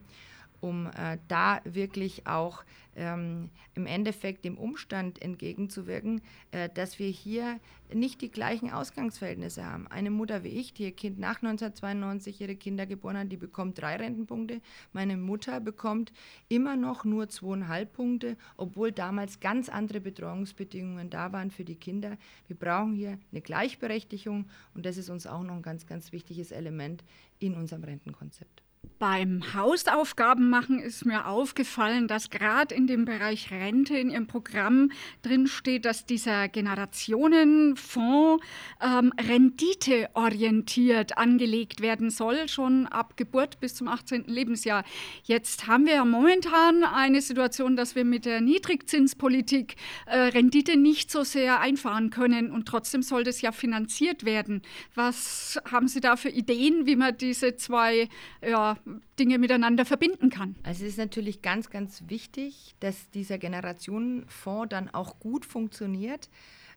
um 0.62 0.88
äh, 0.88 1.18
da 1.28 1.62
wirklich 1.64 2.28
auch 2.28 2.64
ähm, 2.96 3.50
im 3.76 3.86
Endeffekt 3.86 4.46
dem 4.46 4.58
Umstand 4.58 5.22
entgegenzuwirken, 5.22 6.22
äh, 6.52 6.70
dass 6.70 7.00
wir 7.00 7.08
hier 7.08 7.60
nicht 7.94 8.22
die 8.22 8.30
gleichen 8.30 8.72
Ausgangsverhältnisse 8.72 9.66
haben. 9.66 9.88
Eine 9.88 10.12
Mutter 10.12 10.44
wie 10.44 10.50
ich, 10.50 10.74
die 10.74 10.84
ihr 10.84 10.92
Kind 10.92 11.18
nach 11.18 11.38
1992 11.38 12.42
ihre 12.42 12.56
Kinder 12.56 12.86
geboren 12.86 13.18
hat, 13.18 13.32
die 13.32 13.38
bekommt 13.38 13.80
drei 13.80 13.96
Rentenpunkte. 13.96 14.62
Meine 14.94 15.18
Mutter 15.18 15.60
bekommt 15.60 16.12
immer 16.50 16.76
noch 16.76 17.06
nur 17.06 17.30
zweieinhalb 17.30 17.94
Punkte, 17.94 18.38
obwohl 18.58 18.92
damals 18.92 19.40
ganz 19.40 19.70
andere 19.70 20.02
Betreuungsbedingungen 20.02 21.10
da 21.10 21.32
waren 21.32 21.52
für 21.52 21.64
die 21.66 21.76
Kinder. 21.76 22.18
Wir 22.48 22.56
brauchen 22.56 22.94
hier 22.94 23.18
eine 23.32 23.42
Gleichberechtigung 23.42 24.46
und 24.76 24.86
das 24.86 24.98
ist 24.98 25.10
uns 25.10 25.26
auch 25.26 25.44
noch 25.44 25.56
ein 25.56 25.62
ganz, 25.62 25.88
ganz 25.88 26.12
wichtiges 26.12 26.52
Element 26.52 27.04
in 27.40 27.56
unserem 27.56 27.84
Rentenkonzept. 27.84 28.62
Beim 29.00 29.42
Hausaufgaben 29.54 30.50
machen 30.50 30.80
ist 30.80 31.06
mir 31.06 31.26
aufgefallen, 31.26 32.10
dass 32.10 32.30
gerade 32.30 32.76
in 32.76 32.86
dem 32.86 33.06
Bereich 33.06 33.50
Rente 33.50 33.98
in 33.98 34.10
Ihrem 34.10 34.28
Programm 34.28 34.92
drin 35.22 35.48
steht, 35.48 35.86
dass 35.86 36.06
dieser 36.06 36.50
Generationenfonds 36.50 38.44
ähm, 38.82 39.14
renditeorientiert 39.18 41.18
angelegt 41.18 41.80
werden 41.80 42.10
soll, 42.10 42.50
schon 42.50 42.88
ab 42.88 43.16
Geburt 43.16 43.62
bis 43.62 43.76
zum 43.76 43.88
18. 43.88 44.26
Lebensjahr. 44.26 44.84
Jetzt 45.24 45.66
haben 45.66 45.86
wir 45.86 45.94
ja 45.94 46.04
momentan 46.04 46.84
eine 46.84 47.22
Situation, 47.22 47.78
dass 47.78 47.96
wir 47.96 48.04
mit 48.04 48.26
der 48.26 48.42
Niedrigzinspolitik 48.42 49.78
äh, 50.08 50.18
Rendite 50.18 50.76
nicht 50.76 51.10
so 51.10 51.24
sehr 51.24 51.62
einfahren 51.62 52.10
können 52.10 52.52
und 52.52 52.68
trotzdem 52.68 53.02
soll 53.02 53.24
das 53.24 53.40
ja 53.40 53.54
finanziert 53.54 54.26
werden. 54.26 54.62
Was 54.94 55.58
haben 55.72 55.88
Sie 55.88 56.02
da 56.02 56.18
für 56.18 56.28
Ideen, 56.28 56.86
wie 56.86 56.98
man 56.98 57.18
diese 57.18 57.56
zwei 57.56 58.10
ja, 58.46 58.76
Dinge 59.20 59.38
miteinander 59.38 59.86
verbinden 59.86 60.30
kann. 60.30 60.56
Also 60.64 60.84
es 60.84 60.92
ist 60.92 60.98
natürlich 60.98 61.42
ganz, 61.42 61.70
ganz 61.70 62.04
wichtig, 62.08 62.76
dass 62.80 63.10
dieser 63.12 63.38
Generationenfonds 63.38 64.70
dann 64.70 64.90
auch 64.90 65.20
gut 65.20 65.46
funktioniert 65.46 66.30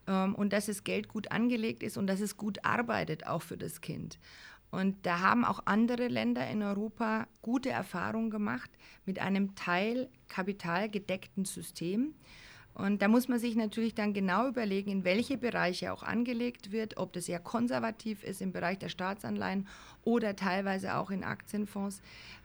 ähm, 0.07 0.35
und 0.35 0.53
dass 0.53 0.67
das 0.67 0.85
Geld 0.85 1.09
gut 1.09 1.31
angelegt 1.33 1.83
ist 1.83 1.97
und 1.97 2.07
dass 2.07 2.21
es 2.21 2.37
gut 2.37 2.65
arbeitet, 2.65 3.27
auch 3.27 3.43
für 3.43 3.57
das 3.57 3.81
Kind. 3.81 4.19
Und 4.71 5.05
da 5.05 5.21
haben 5.21 5.45
auch 5.45 5.61
andere 5.67 6.09
Länder 6.09 6.49
in 6.49 6.63
Europa 6.63 7.27
gute 7.43 7.69
Erfahrungen 7.69 8.31
gemacht 8.31 8.71
mit 9.05 9.19
einem 9.19 9.55
Teil 9.55 10.09
kapitalgedeckten 10.29 11.45
System. 11.45 12.15
Und 12.75 13.03
da 13.03 13.09
muss 13.09 13.29
man 13.29 13.39
sich 13.39 13.55
natürlich 13.55 13.95
dann 13.95 14.15
genau 14.15 14.49
überlegen, 14.49 14.91
in 14.91 15.05
welche 15.05 15.37
Bereiche 15.37 15.93
auch 15.93 16.03
angelegt 16.03 16.73
wird, 16.73 16.97
ob 16.97 17.13
das 17.13 17.29
eher 17.29 17.39
konservativ 17.39 18.25
ist 18.25 18.41
im 18.41 18.53
Bereich 18.53 18.79
der 18.79 18.89
Staatsanleihen 18.89 19.69
oder 20.05 20.37
teilweise 20.37 20.97
auch 20.97 21.11
in 21.11 21.23
Aktienfonds. 21.23 22.01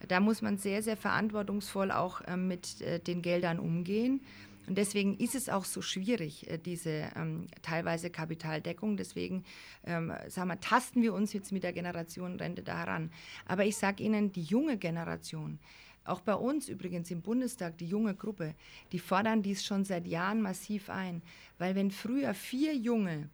Da 0.08 0.20
muss 0.20 0.42
man 0.42 0.58
sehr, 0.58 0.84
sehr 0.84 0.98
verantwortungsvoll 0.98 1.92
auch 1.92 2.22
äh, 2.22 2.36
mit 2.36 2.82
äh, 2.82 3.00
den 3.00 3.22
Geldern 3.22 3.60
umgehen. 3.60 4.22
Und 4.68 4.78
deswegen 4.78 5.18
ist 5.18 5.34
es 5.34 5.48
auch 5.48 5.64
so 5.64 5.82
schwierig, 5.82 6.50
äh, 6.50 6.58
diese 6.58 7.10
ähm, 7.16 7.48
teilweise 7.62 8.10
Kapitaldeckung. 8.10 8.98
Deswegen 8.98 9.46
ähm, 9.86 10.12
sagen 10.28 10.50
wir, 10.50 10.60
tasten 10.60 11.02
wir 11.02 11.14
uns 11.14 11.32
jetzt 11.32 11.54
mit 11.54 11.64
der 11.64 11.72
Generationenrente 11.72 12.64
da 12.64 12.78
heran. 12.78 13.12
Aber 13.46 13.64
ich 13.64 13.78
sage 13.78 14.04
Ihnen, 14.04 14.34
die 14.34 14.44
junge 14.44 14.78
Generation, 14.78 15.60
auch 16.08 16.22
bei 16.22 16.36
uns 16.36 16.70
übrigens 16.70 17.12
im 17.12 17.22
Bundestag, 17.22 17.78
die 17.78 17.88
junge 17.88 18.16
Gruppe, 18.16 18.56
die 18.92 19.00
fordern 19.00 19.42
dies 19.42 19.66
schon 19.66 19.86
seit 19.86 20.08
Jahren 20.08 20.42
massiv 20.42 20.90
ein. 20.90 21.22
Weil 21.58 21.76
wenn 21.76 21.92
früher 21.92 22.34
vier 22.34 22.76
Junge 22.76 23.30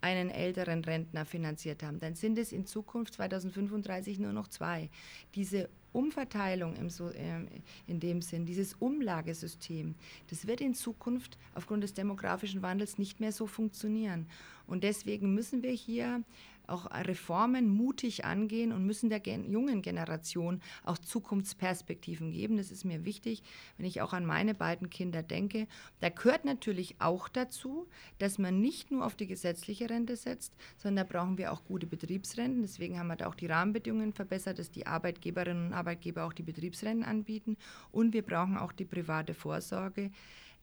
einen 0.00 0.30
älteren 0.30 0.84
Rentner 0.84 1.24
finanziert 1.24 1.82
haben, 1.82 1.98
dann 1.98 2.14
sind 2.14 2.38
es 2.38 2.52
in 2.52 2.66
Zukunft 2.66 3.14
2035 3.14 4.18
nur 4.18 4.32
noch 4.32 4.48
zwei. 4.48 4.90
Diese 5.34 5.68
Umverteilung 5.92 6.76
im 6.76 6.90
so, 6.90 7.08
äh, 7.08 7.44
in 7.86 7.98
dem 7.98 8.22
Sinn, 8.22 8.46
dieses 8.46 8.74
Umlagesystem, 8.74 9.94
das 10.28 10.46
wird 10.46 10.60
in 10.60 10.74
Zukunft 10.74 11.38
aufgrund 11.54 11.82
des 11.82 11.94
demografischen 11.94 12.62
Wandels 12.62 12.98
nicht 12.98 13.20
mehr 13.20 13.32
so 13.32 13.46
funktionieren. 13.46 14.26
Und 14.68 14.84
deswegen 14.84 15.34
müssen 15.34 15.62
wir 15.62 15.72
hier 15.72 16.22
auch 16.68 16.90
Reformen 16.90 17.68
mutig 17.68 18.24
angehen 18.24 18.72
und 18.72 18.84
müssen 18.84 19.08
der 19.08 19.20
gen 19.20 19.50
jungen 19.50 19.82
Generation 19.82 20.60
auch 20.84 20.98
Zukunftsperspektiven 20.98 22.30
geben. 22.30 22.56
Das 22.56 22.70
ist 22.70 22.84
mir 22.84 23.04
wichtig, 23.04 23.42
wenn 23.76 23.86
ich 23.86 24.00
auch 24.00 24.12
an 24.12 24.26
meine 24.26 24.54
beiden 24.54 24.90
Kinder 24.90 25.22
denke. 25.22 25.66
Da 26.00 26.10
gehört 26.10 26.44
natürlich 26.44 26.96
auch 27.00 27.28
dazu, 27.28 27.88
dass 28.18 28.38
man 28.38 28.60
nicht 28.60 28.90
nur 28.90 29.04
auf 29.04 29.16
die 29.16 29.26
gesetzliche 29.26 29.88
Rente 29.88 30.16
setzt, 30.16 30.52
sondern 30.76 31.06
da 31.06 31.12
brauchen 31.12 31.38
wir 31.38 31.52
auch 31.52 31.64
gute 31.64 31.86
Betriebsrenten. 31.86 32.62
Deswegen 32.62 32.98
haben 32.98 33.08
wir 33.08 33.16
da 33.16 33.28
auch 33.28 33.34
die 33.34 33.46
Rahmenbedingungen 33.46 34.12
verbessert, 34.12 34.58
dass 34.58 34.70
die 34.70 34.86
Arbeitgeberinnen 34.86 35.68
und 35.68 35.72
Arbeitgeber 35.72 36.24
auch 36.24 36.32
die 36.32 36.42
Betriebsrenten 36.42 37.04
anbieten. 37.04 37.56
Und 37.90 38.12
wir 38.12 38.22
brauchen 38.22 38.58
auch 38.58 38.72
die 38.72 38.84
private 38.84 39.34
Vorsorge 39.34 40.10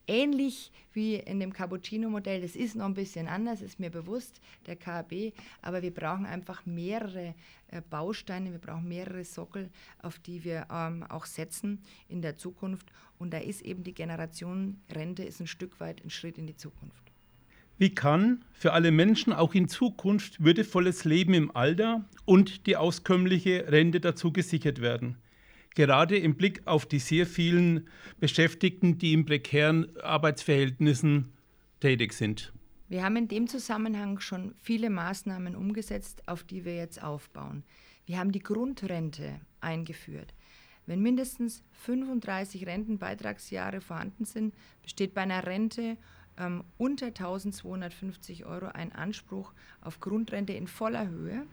ähnlich 0.08 0.72
wie 0.92 1.16
in 1.16 1.40
dem 1.40 1.52
Cappuccino-Modell. 1.52 2.40
Das 2.40 2.56
ist 2.56 2.76
noch 2.76 2.86
ein 2.86 2.94
bisschen 2.94 3.28
anders, 3.28 3.62
ist 3.62 3.80
mir 3.80 3.90
bewusst, 3.90 4.40
der 4.66 4.76
KAB, 4.76 5.32
aber 5.62 5.82
wir 5.82 5.92
brauchen 5.92 6.26
einfach 6.26 6.64
mehrere 6.66 7.34
äh, 7.68 7.80
Bausteine, 7.88 8.52
wir 8.52 8.58
brauchen 8.58 8.88
mehrere 8.88 9.24
Sockel, 9.24 9.70
auf 10.02 10.18
die 10.18 10.44
wir 10.44 10.66
ähm, 10.70 11.02
auch 11.04 11.26
setzen 11.26 11.80
in 12.08 12.22
der 12.22 12.36
Zukunft. 12.36 12.86
Und 13.18 13.32
da 13.32 13.38
ist 13.38 13.62
eben 13.62 13.82
die 13.82 13.94
Generation 13.94 14.80
Rente 14.90 15.22
ist 15.22 15.40
ein 15.40 15.46
Stück 15.46 15.80
weit 15.80 16.04
ein 16.04 16.10
Schritt 16.10 16.38
in 16.38 16.46
die 16.46 16.56
Zukunft. 16.56 17.06
Wie 17.78 17.94
kann 17.94 18.42
für 18.54 18.72
alle 18.72 18.90
Menschen 18.90 19.34
auch 19.34 19.52
in 19.52 19.68
Zukunft 19.68 20.42
würdevolles 20.42 21.04
Leben 21.04 21.34
im 21.34 21.54
Alter 21.54 22.04
und 22.24 22.66
die 22.66 22.76
auskömmliche 22.76 23.70
Rente 23.70 24.00
dazu 24.00 24.32
gesichert 24.32 24.80
werden? 24.80 25.16
Gerade 25.76 26.18
im 26.18 26.34
Blick 26.34 26.66
auf 26.66 26.86
die 26.86 26.98
sehr 26.98 27.26
vielen 27.26 27.86
Beschäftigten, 28.18 28.98
die 28.98 29.12
in 29.12 29.24
prekären 29.24 29.96
Arbeitsverhältnissen 29.98 31.32
tätig 31.78 32.12
sind. 32.14 32.52
Wir 32.88 33.04
haben 33.04 33.16
in 33.16 33.28
dem 33.28 33.46
Zusammenhang 33.46 34.18
schon 34.18 34.54
viele 34.60 34.90
Maßnahmen 34.90 35.54
umgesetzt, 35.54 36.26
auf 36.26 36.42
die 36.42 36.64
wir 36.64 36.76
jetzt 36.76 37.02
aufbauen. 37.02 37.62
Wir 38.06 38.18
haben 38.18 38.32
die 38.32 38.42
Grundrente 38.42 39.40
eingeführt. 39.60 40.34
Wenn 40.86 41.02
mindestens 41.02 41.64
35 41.72 42.66
Rentenbeitragsjahre 42.66 43.80
vorhanden 43.80 44.24
sind, 44.24 44.54
besteht 44.82 45.14
bei 45.14 45.22
einer 45.22 45.44
Rente 45.44 45.96
ähm, 46.38 46.62
unter 46.78 47.06
1250 47.06 48.46
Euro 48.46 48.66
ein 48.66 48.92
Anspruch 48.92 49.52
auf 49.80 49.98
Grundrente 49.98 50.52
in 50.52 50.68
voller 50.68 51.08
Höhe. 51.08 51.44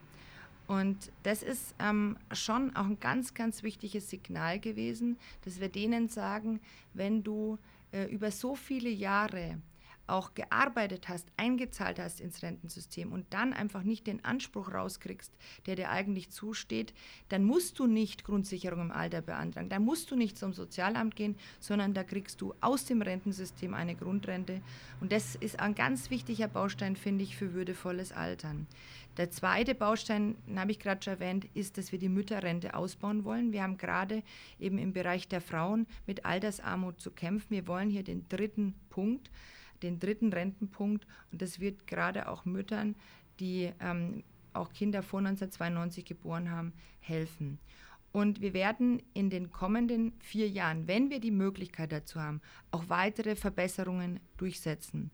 Und 0.67 1.11
das 1.23 1.43
ist 1.43 1.75
ähm, 1.79 2.17
schon 2.31 2.75
auch 2.75 2.85
ein 2.85 2.99
ganz, 2.99 3.33
ganz 3.33 3.63
wichtiges 3.63 4.09
Signal 4.09 4.59
gewesen, 4.59 5.17
dass 5.43 5.59
wir 5.59 5.69
denen 5.69 6.07
sagen, 6.07 6.61
wenn 6.93 7.23
du 7.23 7.57
äh, 7.91 8.05
über 8.05 8.31
so 8.31 8.55
viele 8.55 8.89
Jahre 8.89 9.57
auch 10.07 10.33
gearbeitet 10.33 11.07
hast, 11.09 11.27
eingezahlt 11.37 11.99
hast 11.99 12.19
ins 12.19 12.41
Rentensystem 12.41 13.11
und 13.11 13.25
dann 13.31 13.53
einfach 13.53 13.83
nicht 13.83 14.07
den 14.07 14.23
Anspruch 14.25 14.73
rauskriegst, 14.73 15.31
der 15.65 15.75
dir 15.75 15.89
eigentlich 15.89 16.29
zusteht, 16.29 16.93
dann 17.29 17.43
musst 17.43 17.79
du 17.79 17.87
nicht 17.87 18.23
Grundsicherung 18.23 18.81
im 18.81 18.91
Alter 18.91 19.21
beantragen, 19.21 19.69
dann 19.69 19.85
musst 19.85 20.11
du 20.11 20.15
nicht 20.15 20.37
zum 20.37 20.53
Sozialamt 20.53 21.15
gehen, 21.15 21.35
sondern 21.59 21.93
da 21.93 22.03
kriegst 22.03 22.41
du 22.41 22.53
aus 22.61 22.85
dem 22.85 23.01
Rentensystem 23.01 23.73
eine 23.73 23.95
Grundrente. 23.95 24.61
Und 24.99 25.11
das 25.11 25.35
ist 25.35 25.59
ein 25.59 25.75
ganz 25.75 26.09
wichtiger 26.09 26.47
Baustein, 26.47 26.95
finde 26.95 27.23
ich, 27.23 27.35
für 27.35 27.53
würdevolles 27.53 28.11
Altern. 28.11 28.67
Der 29.17 29.29
zweite 29.29 29.75
Baustein, 29.75 30.35
den 30.47 30.59
habe 30.59 30.71
ich 30.71 30.79
gerade 30.79 31.03
schon 31.03 31.13
erwähnt, 31.13 31.45
ist, 31.53 31.77
dass 31.77 31.91
wir 31.91 31.99
die 31.99 32.09
Mütterrente 32.09 32.73
ausbauen 32.73 33.23
wollen. 33.23 33.51
Wir 33.53 33.61
haben 33.61 33.77
gerade 33.77 34.23
eben 34.59 34.79
im 34.79 34.91
Bereich 34.91 35.27
der 35.27 35.39
Frauen 35.39 35.85
mit 36.07 36.25
Altersarmut 36.25 36.99
zu 36.99 37.11
kämpfen. 37.11 37.51
Wir 37.51 37.67
wollen 37.67 37.91
hier 37.91 38.03
den 38.03 38.27
dritten 38.27 38.73
Punkt, 38.89 39.29
den 39.83 39.99
dritten 39.99 40.33
Rentenpunkt. 40.33 41.05
Und 41.31 41.41
das 41.41 41.59
wird 41.59 41.87
gerade 41.87 42.27
auch 42.27 42.45
Müttern, 42.45 42.95
die 43.39 43.71
ähm, 43.79 44.23
auch 44.53 44.71
Kinder 44.71 45.03
vor 45.03 45.19
1992 45.19 46.05
geboren 46.05 46.49
haben, 46.49 46.73
helfen. 46.99 47.59
Und 48.11 48.41
wir 48.41 48.53
werden 48.53 49.01
in 49.13 49.29
den 49.29 49.51
kommenden 49.51 50.13
vier 50.19 50.47
Jahren, 50.47 50.87
wenn 50.87 51.09
wir 51.09 51.19
die 51.19 51.31
Möglichkeit 51.31 51.91
dazu 51.91 52.21
haben, 52.21 52.41
auch 52.69 52.87
weitere 52.87 53.35
Verbesserungen 53.35 54.19
durchsetzen 54.37 55.09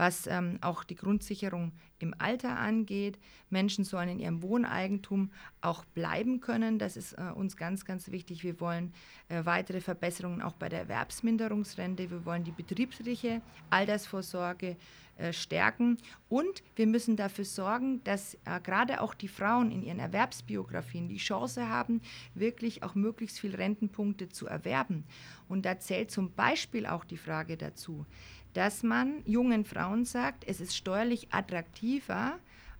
was 0.00 0.26
ähm, 0.26 0.56
auch 0.62 0.82
die 0.82 0.96
Grundsicherung 0.96 1.72
im 1.98 2.14
Alter 2.16 2.58
angeht. 2.58 3.18
Menschen 3.50 3.84
sollen 3.84 4.08
in 4.08 4.18
ihrem 4.18 4.40
Wohneigentum 4.40 5.30
auch 5.60 5.84
bleiben 5.84 6.40
können. 6.40 6.78
Das 6.78 6.96
ist 6.96 7.12
äh, 7.18 7.30
uns 7.34 7.54
ganz, 7.58 7.84
ganz 7.84 8.10
wichtig. 8.10 8.42
Wir 8.42 8.60
wollen 8.60 8.94
äh, 9.28 9.44
weitere 9.44 9.82
Verbesserungen 9.82 10.40
auch 10.40 10.54
bei 10.54 10.70
der 10.70 10.78
Erwerbsminderungsrente. 10.80 12.10
Wir 12.10 12.24
wollen 12.24 12.44
die 12.44 12.50
betriebsliche 12.50 13.42
Altersvorsorge 13.68 14.78
äh, 15.18 15.34
stärken. 15.34 15.98
Und 16.30 16.62
wir 16.76 16.86
müssen 16.86 17.16
dafür 17.16 17.44
sorgen, 17.44 18.02
dass 18.04 18.38
äh, 18.46 18.58
gerade 18.62 19.02
auch 19.02 19.12
die 19.12 19.28
Frauen 19.28 19.70
in 19.70 19.82
ihren 19.82 19.98
Erwerbsbiografien 19.98 21.08
die 21.08 21.18
Chance 21.18 21.68
haben, 21.68 22.00
wirklich 22.34 22.82
auch 22.82 22.94
möglichst 22.94 23.38
viele 23.38 23.58
Rentenpunkte 23.58 24.30
zu 24.30 24.46
erwerben. 24.46 25.04
Und 25.46 25.66
da 25.66 25.78
zählt 25.78 26.10
zum 26.10 26.32
Beispiel 26.32 26.86
auch 26.86 27.04
die 27.04 27.18
Frage 27.18 27.58
dazu, 27.58 28.06
dass 28.52 28.82
man 28.82 29.22
jungen 29.24 29.64
Frauen 29.64 30.04
sagt, 30.04 30.44
es 30.46 30.60
ist 30.60 30.76
steuerlich 30.76 31.32
attraktiver, 31.32 32.38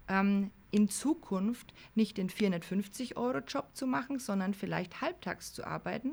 ähm, 0.09 0.51
in 0.71 0.89
Zukunft 0.89 1.75
nicht 1.95 2.17
den 2.17 2.29
450-Euro-Job 2.31 3.71
zu 3.75 3.87
machen, 3.87 4.19
sondern 4.19 4.55
vielleicht 4.55 5.01
halbtags 5.01 5.53
zu 5.53 5.65
arbeiten. 5.65 6.13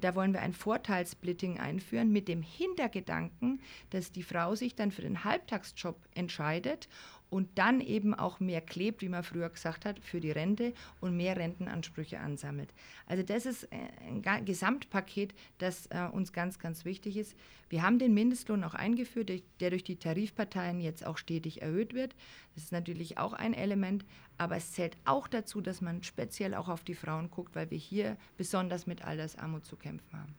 Da 0.00 0.16
wollen 0.16 0.32
wir 0.32 0.40
ein 0.40 0.52
Vorteilssplitting 0.52 1.60
einführen 1.60 2.10
mit 2.10 2.26
dem 2.26 2.42
Hintergedanken, 2.42 3.60
dass 3.90 4.10
die 4.10 4.24
Frau 4.24 4.56
sich 4.56 4.74
dann 4.74 4.90
für 4.90 5.02
den 5.02 5.22
Halbtagsjob 5.22 5.96
entscheidet 6.14 6.88
und 7.34 7.58
dann 7.58 7.80
eben 7.80 8.14
auch 8.14 8.38
mehr 8.38 8.60
klebt, 8.60 9.02
wie 9.02 9.08
man 9.08 9.24
früher 9.24 9.48
gesagt 9.48 9.86
hat, 9.86 9.98
für 9.98 10.20
die 10.20 10.30
Rente 10.30 10.72
und 11.00 11.16
mehr 11.16 11.36
Rentenansprüche 11.36 12.20
ansammelt. 12.20 12.72
Also 13.08 13.24
das 13.24 13.44
ist 13.44 13.64
äh, 13.72 13.78
ein 14.06 14.44
Gesamtpaket, 14.44 15.34
das 15.58 15.86
äh, 15.86 16.06
uns 16.12 16.32
ganz, 16.32 16.60
ganz 16.60 16.84
wichtig 16.84 17.16
ist. 17.16 17.34
Wir 17.68 17.82
haben 17.82 17.98
den 17.98 18.14
Mindestlohn 18.14 18.62
auch 18.62 18.74
eingeführt, 18.74 19.32
der 19.58 19.70
durch 19.70 19.82
die 19.82 19.96
Tarifparteien 19.96 20.80
jetzt 20.80 21.04
auch 21.04 21.18
stetig 21.18 21.60
erhöht 21.60 21.92
wird. 21.92 22.14
Das 22.54 22.62
ist 22.62 22.72
natürlich 22.72 23.18
auch 23.18 23.32
ein 23.32 23.52
Element, 23.52 24.04
aber 24.38 24.54
es 24.54 24.70
zählt 24.70 24.96
auch 25.04 25.26
dazu, 25.26 25.60
dass 25.60 25.80
man 25.80 26.04
speziell 26.04 26.54
auch 26.54 26.68
auf 26.68 26.84
die 26.84 26.94
Frauen 26.94 27.32
guckt, 27.32 27.56
weil 27.56 27.68
wir 27.68 27.78
hier 27.78 28.16
besonders 28.36 28.86
mit 28.86 29.04
Altersarmut 29.04 29.64
zu 29.64 29.74
kämpfen 29.74 30.20
haben. 30.20 30.36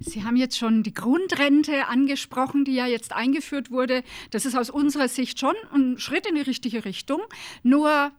Sie 0.00 0.24
haben 0.24 0.36
jetzt 0.36 0.58
schon 0.58 0.82
die 0.82 0.94
Grundrente 0.94 1.86
angesprochen, 1.86 2.64
die 2.64 2.74
ja 2.74 2.86
jetzt 2.86 3.12
eingeführt 3.12 3.70
wurde. 3.70 4.02
Das 4.30 4.44
ist 4.44 4.56
aus 4.56 4.70
unserer 4.70 5.08
Sicht 5.08 5.38
schon 5.38 5.54
ein 5.72 5.98
Schritt 5.98 6.26
in 6.26 6.34
die 6.34 6.42
richtige 6.42 6.84
Richtung. 6.84 7.20
Nur 7.62 8.12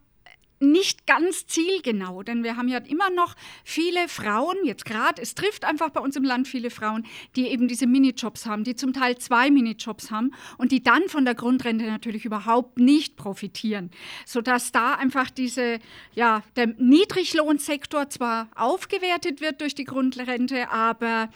nicht 0.59 0.96
ganz 1.07 1.47
zielgenau, 1.47 2.21
denn 2.21 2.43
wir 2.43 2.57
haben 2.57 2.67
ja 2.67 2.77
immer 2.77 3.09
noch 3.09 3.35
viele 3.63 4.07
Frauen, 4.07 4.57
jetzt 4.63 4.85
gerade, 4.85 5.21
es 5.21 5.33
trifft 5.33 5.65
einfach 5.65 5.89
bei 5.89 6.01
uns 6.01 6.15
im 6.15 6.23
Land 6.23 6.47
viele 6.47 6.69
Frauen, 6.69 7.05
die 7.35 7.47
eben 7.47 7.67
diese 7.67 7.87
Minijobs 7.87 8.45
haben, 8.45 8.63
die 8.63 8.75
zum 8.75 8.93
Teil 8.93 9.17
zwei 9.17 9.49
Minijobs 9.49 10.11
haben 10.11 10.33
und 10.57 10.71
die 10.71 10.83
dann 10.83 11.07
von 11.07 11.25
der 11.25 11.33
Grundrente 11.33 11.85
natürlich 11.85 12.25
überhaupt 12.25 12.77
nicht 12.77 13.15
profitieren, 13.15 13.89
sodass 14.25 14.71
da 14.71 14.93
einfach 14.93 15.31
diese, 15.31 15.79
ja, 16.13 16.43
der 16.55 16.67
Niedriglohnsektor 16.67 18.09
zwar 18.09 18.49
aufgewertet 18.55 19.41
wird 19.41 19.61
durch 19.61 19.73
die 19.73 19.85
Grundrente, 19.85 20.69
aber 20.69 21.29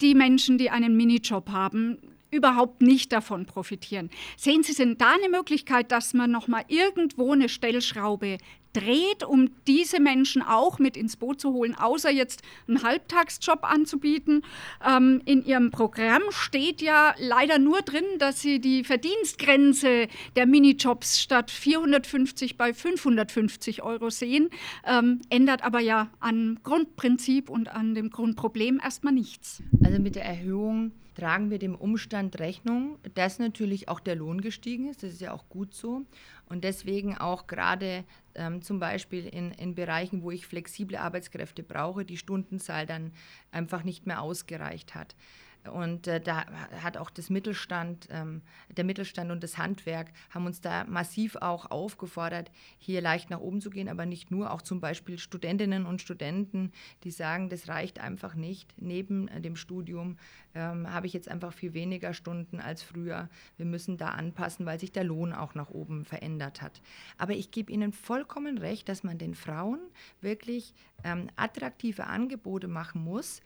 die 0.00 0.14
Menschen, 0.14 0.56
die 0.56 0.70
einen 0.70 0.96
Minijob 0.96 1.50
haben, 1.50 1.98
überhaupt 2.30 2.80
nicht 2.80 3.12
davon 3.12 3.46
profitieren. 3.46 4.10
Sehen 4.36 4.62
Sie 4.62 4.74
denn 4.74 4.96
da 4.98 5.12
eine 5.12 5.28
Möglichkeit, 5.28 5.90
dass 5.92 6.14
man 6.14 6.30
noch 6.30 6.48
mal 6.48 6.64
irgendwo 6.68 7.32
eine 7.32 7.48
Stellschraube 7.48 8.38
dreht, 8.72 9.24
um 9.24 9.50
diese 9.66 10.00
Menschen 10.00 10.42
auch 10.42 10.78
mit 10.78 10.96
ins 10.96 11.16
Boot 11.16 11.40
zu 11.40 11.52
holen, 11.52 11.74
außer 11.74 12.10
jetzt 12.10 12.42
einen 12.68 12.82
Halbtagsjob 12.82 13.64
anzubieten. 13.64 14.42
Ähm, 14.86 15.20
in 15.24 15.44
ihrem 15.44 15.70
Programm 15.70 16.22
steht 16.30 16.80
ja 16.80 17.14
leider 17.18 17.58
nur 17.58 17.82
drin, 17.82 18.04
dass 18.18 18.40
sie 18.40 18.60
die 18.60 18.84
Verdienstgrenze 18.84 20.08
der 20.36 20.46
Minijobs 20.46 21.20
statt 21.20 21.50
450 21.50 22.56
bei 22.56 22.72
550 22.72 23.82
Euro 23.82 24.10
sehen, 24.10 24.50
ähm, 24.86 25.20
ändert 25.30 25.62
aber 25.62 25.80
ja 25.80 26.10
an 26.20 26.60
Grundprinzip 26.62 27.50
und 27.50 27.68
an 27.68 27.94
dem 27.94 28.10
Grundproblem 28.10 28.80
erstmal 28.82 29.12
nichts. 29.12 29.62
Also 29.82 30.00
mit 30.00 30.14
der 30.14 30.24
Erhöhung 30.24 30.92
tragen 31.14 31.50
wir 31.50 31.58
dem 31.58 31.74
Umstand 31.74 32.38
Rechnung, 32.38 32.98
dass 33.14 33.38
natürlich 33.38 33.88
auch 33.88 34.00
der 34.00 34.16
Lohn 34.16 34.40
gestiegen 34.40 34.88
ist. 34.88 35.02
Das 35.02 35.12
ist 35.12 35.20
ja 35.20 35.32
auch 35.32 35.48
gut 35.48 35.74
so. 35.74 36.02
Und 36.48 36.64
deswegen 36.64 37.16
auch 37.16 37.46
gerade 37.46 38.04
ähm, 38.40 38.62
zum 38.62 38.80
Beispiel 38.80 39.26
in, 39.26 39.52
in 39.52 39.74
Bereichen, 39.74 40.22
wo 40.22 40.30
ich 40.30 40.46
flexible 40.46 40.96
Arbeitskräfte 40.96 41.62
brauche, 41.62 42.04
die 42.04 42.16
Stundenzahl 42.16 42.86
dann 42.86 43.12
einfach 43.52 43.84
nicht 43.84 44.06
mehr 44.06 44.22
ausgereicht 44.22 44.94
hat. 44.94 45.14
Und 45.68 46.06
äh, 46.06 46.20
da 46.20 46.46
hat 46.82 46.96
auch 46.96 47.10
das 47.10 47.28
Mittelstand, 47.28 48.08
ähm, 48.10 48.40
der 48.68 48.84
Mittelstand 48.84 49.30
und 49.30 49.42
das 49.42 49.58
Handwerk 49.58 50.10
haben 50.30 50.46
uns 50.46 50.60
da 50.60 50.84
massiv 50.84 51.36
auch 51.36 51.70
aufgefordert, 51.70 52.50
hier 52.78 53.02
leicht 53.02 53.28
nach 53.28 53.40
oben 53.40 53.60
zu 53.60 53.68
gehen, 53.68 53.88
aber 53.88 54.06
nicht 54.06 54.30
nur, 54.30 54.52
auch 54.52 54.62
zum 54.62 54.80
Beispiel 54.80 55.18
Studentinnen 55.18 55.84
und 55.84 56.00
Studenten, 56.00 56.72
die 57.04 57.10
sagen, 57.10 57.50
das 57.50 57.68
reicht 57.68 58.00
einfach 58.00 58.34
nicht. 58.34 58.72
Neben 58.78 59.28
äh, 59.28 59.40
dem 59.40 59.54
Studium 59.54 60.16
ähm, 60.54 60.90
habe 60.90 61.06
ich 61.06 61.12
jetzt 61.12 61.28
einfach 61.28 61.52
viel 61.52 61.74
weniger 61.74 62.14
Stunden 62.14 62.58
als 62.58 62.82
früher. 62.82 63.28
Wir 63.58 63.66
müssen 63.66 63.98
da 63.98 64.08
anpassen, 64.08 64.64
weil 64.64 64.80
sich 64.80 64.92
der 64.92 65.04
Lohn 65.04 65.34
auch 65.34 65.54
nach 65.54 65.70
oben 65.70 66.06
verändert 66.06 66.62
hat. 66.62 66.80
Aber 67.18 67.34
ich 67.34 67.50
gebe 67.50 67.70
Ihnen 67.70 67.92
vollkommen 67.92 68.56
recht, 68.56 68.88
dass 68.88 69.04
man 69.04 69.18
den 69.18 69.34
Frauen 69.34 69.80
wirklich 70.22 70.72
ähm, 71.04 71.28
attraktive 71.36 72.06
Angebote 72.06 72.68
machen 72.68 73.04
muss, 73.04 73.42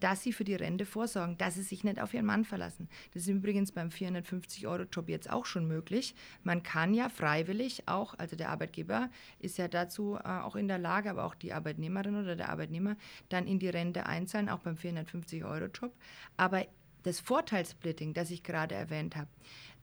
dass 0.00 0.22
sie 0.22 0.32
für 0.32 0.44
die 0.44 0.54
Rente 0.54 0.84
vorsorgen, 0.84 1.38
dass 1.38 1.54
sie 1.54 1.62
sich 1.62 1.82
nicht 1.82 2.00
auf 2.00 2.12
ihren 2.12 2.26
Mann 2.26 2.44
verlassen. 2.44 2.88
Das 3.14 3.22
ist 3.22 3.28
übrigens 3.28 3.72
beim 3.72 3.88
450-Euro-Job 3.88 5.08
jetzt 5.08 5.30
auch 5.30 5.46
schon 5.46 5.66
möglich. 5.66 6.14
Man 6.44 6.62
kann 6.62 6.92
ja 6.92 7.08
freiwillig 7.08 7.88
auch, 7.88 8.14
also 8.18 8.36
der 8.36 8.50
Arbeitgeber 8.50 9.08
ist 9.38 9.56
ja 9.56 9.68
dazu 9.68 10.18
äh, 10.22 10.28
auch 10.28 10.56
in 10.56 10.68
der 10.68 10.78
Lage, 10.78 11.08
aber 11.08 11.24
auch 11.24 11.34
die 11.34 11.54
Arbeitnehmerin 11.54 12.16
oder 12.16 12.36
der 12.36 12.50
Arbeitnehmer, 12.50 12.96
dann 13.30 13.46
in 13.46 13.58
die 13.58 13.70
Rente 13.70 14.04
einzahlen, 14.04 14.50
auch 14.50 14.60
beim 14.60 14.76
450-Euro-Job. 14.76 15.92
Aber 16.36 16.66
das 17.02 17.20
Vorteilssplitting, 17.20 18.12
das 18.12 18.30
ich 18.30 18.42
gerade 18.42 18.74
erwähnt 18.74 19.16
habe, 19.16 19.28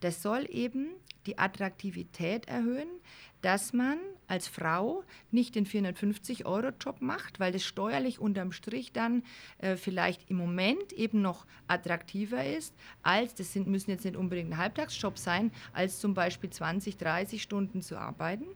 das 0.02 0.22
soll 0.22 0.46
eben 0.50 0.90
die 1.26 1.40
Attraktivität 1.40 2.48
erhöhen, 2.48 2.90
dass 3.42 3.74
man 3.74 3.98
als 4.28 4.48
Frau 4.48 5.04
nicht 5.32 5.56
den 5.56 5.66
450-Euro-Job 5.66 7.02
macht, 7.02 7.40
weil 7.40 7.52
das 7.52 7.64
steuerlich 7.64 8.20
unterm 8.20 8.52
Strich 8.52 8.92
dann 8.92 9.24
äh, 9.60 9.76
vielleicht 9.76 10.30
im 10.30 10.38
Moment 10.38 10.94
eben 10.94 11.22
noch 11.22 11.46
attraktiver 11.68 12.46
ist, 12.46 12.74
als, 13.02 13.36
das 13.36 13.54
sind, 13.54 13.68
müssen 13.68 13.92
jetzt 13.92 14.06
nicht 14.06 14.18
unbedingt 14.18 14.52
ein 14.52 14.58
Halbtagsjob 14.58 15.18
sein, 15.18 15.52
als 15.74 16.00
zum 16.00 16.14
Beispiel 16.14 16.50
20, 16.50 16.98
30 16.98 17.42
Stunden 17.42 17.82
zu 17.82 17.98
arbeiten, 17.98 18.48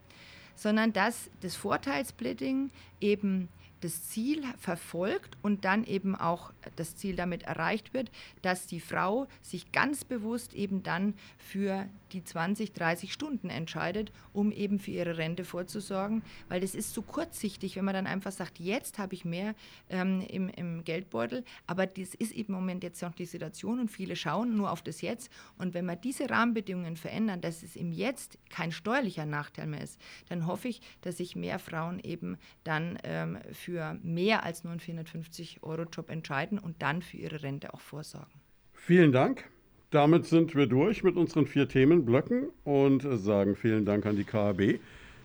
sondern 0.56 0.94
dass 0.94 1.30
das 1.42 1.56
Vorteilssplitting 1.56 2.72
eben 3.00 3.50
das 3.82 4.10
Ziel 4.10 4.44
verfolgt 4.58 5.38
und 5.42 5.66
dann 5.66 5.84
eben 5.84 6.16
auch 6.16 6.52
das 6.76 6.96
Ziel 6.96 7.16
damit 7.16 7.44
erreicht 7.44 7.94
wird, 7.94 8.12
dass 8.42 8.68
die 8.68 8.80
Frau 8.80 9.28
sich 9.42 9.72
ganz 9.72 10.04
bewusst 10.04 10.54
eben 10.54 10.84
dann 10.84 11.14
für 11.38 11.88
die 12.12 12.24
20, 12.24 12.74
30 12.74 13.12
Stunden 13.12 13.50
entscheidet, 13.50 14.12
um 14.34 14.52
eben 14.52 14.80
für 14.80 14.92
ihre 14.92 15.18
Rente 15.18 15.44
vorzusorgen, 15.44 16.24
weil 16.50 16.62
das 16.62 16.76
ist 16.76 16.94
zu 16.94 17.02
kurzsichtig, 17.02 17.76
wenn 17.76 17.86
man 17.86 17.94
dann 17.94 18.08
einfach 18.08 18.32
sagt, 18.32 18.60
jetzt 18.60 18.98
habe 18.98 19.14
ich 19.14 19.26
mehr 19.26 19.56
ähm, 19.90 20.22
im, 20.22 20.50
im 20.50 20.84
Geldbeutel, 20.84 21.44
aber 21.66 21.86
das 21.86 22.16
ist 22.16 22.32
eben 22.32 22.54
im 22.54 22.60
Moment 22.60 22.84
jetzt 22.84 23.02
noch 23.02 23.14
die 23.14 23.26
Situation 23.26 23.80
und 23.80 23.92
viele 23.92 24.16
schauen 24.16 24.56
nur 24.56 24.72
auf 24.72 24.82
das 24.82 25.02
Jetzt. 25.02 25.30
Und 25.58 25.74
wenn 25.74 25.86
wir 25.86 25.96
diese 25.96 26.30
Rahmenbedingungen 26.30 26.96
verändern, 26.96 27.42
dass 27.42 27.64
es 27.64 27.76
im 27.76 27.92
Jetzt 27.92 28.38
kein 28.50 28.72
steuerlicher 28.72 29.26
Nachteil 29.26 29.68
mehr 29.68 29.82
ist, 29.82 30.00
dann 30.30 30.46
hoffe 30.46 30.70
ich, 30.70 30.82
dass 31.02 31.18
sich 31.18 31.36
mehr 31.36 31.60
Frauen 31.60 32.00
eben 32.00 32.38
dann 32.64 32.98
ähm, 33.04 33.38
für 33.68 34.00
mehr 34.02 34.44
als 34.44 34.64
nur 34.64 34.72
einen 34.72 34.80
450-Euro-Job 34.80 36.10
entscheiden 36.10 36.58
und 36.58 36.82
dann 36.82 37.02
für 37.02 37.18
ihre 37.18 37.44
Rente 37.44 37.74
auch 37.74 37.82
vorsorgen. 37.82 38.40
Vielen 38.72 39.12
Dank. 39.12 39.44
Damit 39.90 40.26
sind 40.26 40.56
wir 40.56 40.68
durch 40.68 41.04
mit 41.04 41.18
unseren 41.18 41.46
vier 41.46 41.68
Themenblöcken 41.68 42.48
und 42.64 43.02
sagen 43.02 43.58
vielen 43.58 43.84
Dank 43.84 44.06
an 44.06 44.16
die 44.16 44.24
KAB. 44.24 44.80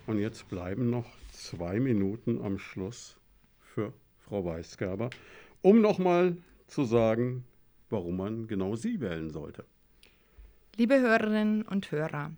Und 0.09 0.19
jetzt 0.19 0.49
bleiben 0.49 0.91
noch 0.91 1.07
zwei 1.31 1.79
Minuten 1.79 2.43
am 2.43 2.59
Schluss 2.59 3.17
für 3.61 3.93
Frau 4.19 4.45
Weisgerber, 4.45 5.11
um 5.61 5.81
nochmal 5.81 6.37
zu 6.67 6.83
sagen, 6.83 7.45
warum 7.91 8.17
man 8.17 8.49
genau 8.49 8.75
Sie 8.75 9.01
wählen 9.01 9.31
sollte. 9.31 9.65
Liebe 10.77 10.99
Hörerinnen 10.99 11.63
und 11.63 11.93
Hörer, 11.93 12.33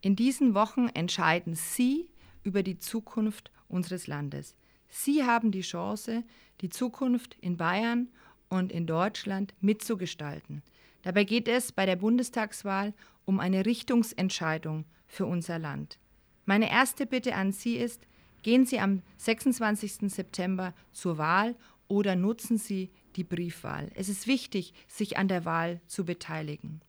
in 0.00 0.16
diesen 0.16 0.54
Wochen 0.54 0.88
entscheiden 0.88 1.54
Sie 1.54 2.08
über 2.44 2.62
die 2.62 2.78
Zukunft 2.78 3.50
unseres 3.68 4.06
Landes. 4.06 4.56
Sie 4.96 5.24
haben 5.24 5.50
die 5.50 5.62
Chance, 5.62 6.22
die 6.60 6.68
Zukunft 6.68 7.36
in 7.40 7.56
Bayern 7.56 8.06
und 8.48 8.70
in 8.70 8.86
Deutschland 8.86 9.52
mitzugestalten. 9.60 10.62
Dabei 11.02 11.24
geht 11.24 11.48
es 11.48 11.72
bei 11.72 11.84
der 11.84 11.96
Bundestagswahl 11.96 12.94
um 13.24 13.40
eine 13.40 13.66
Richtungsentscheidung 13.66 14.84
für 15.08 15.26
unser 15.26 15.58
Land. 15.58 15.98
Meine 16.44 16.70
erste 16.70 17.06
Bitte 17.06 17.34
an 17.34 17.50
Sie 17.50 17.74
ist, 17.76 18.06
gehen 18.42 18.66
Sie 18.66 18.78
am 18.78 19.02
26. 19.16 20.12
September 20.12 20.72
zur 20.92 21.18
Wahl 21.18 21.56
oder 21.88 22.14
nutzen 22.14 22.56
Sie 22.56 22.88
die 23.16 23.24
Briefwahl. 23.24 23.90
Es 23.96 24.08
ist 24.08 24.28
wichtig, 24.28 24.74
sich 24.86 25.18
an 25.18 25.26
der 25.26 25.44
Wahl 25.44 25.80
zu 25.88 26.04
beteiligen. 26.04 26.82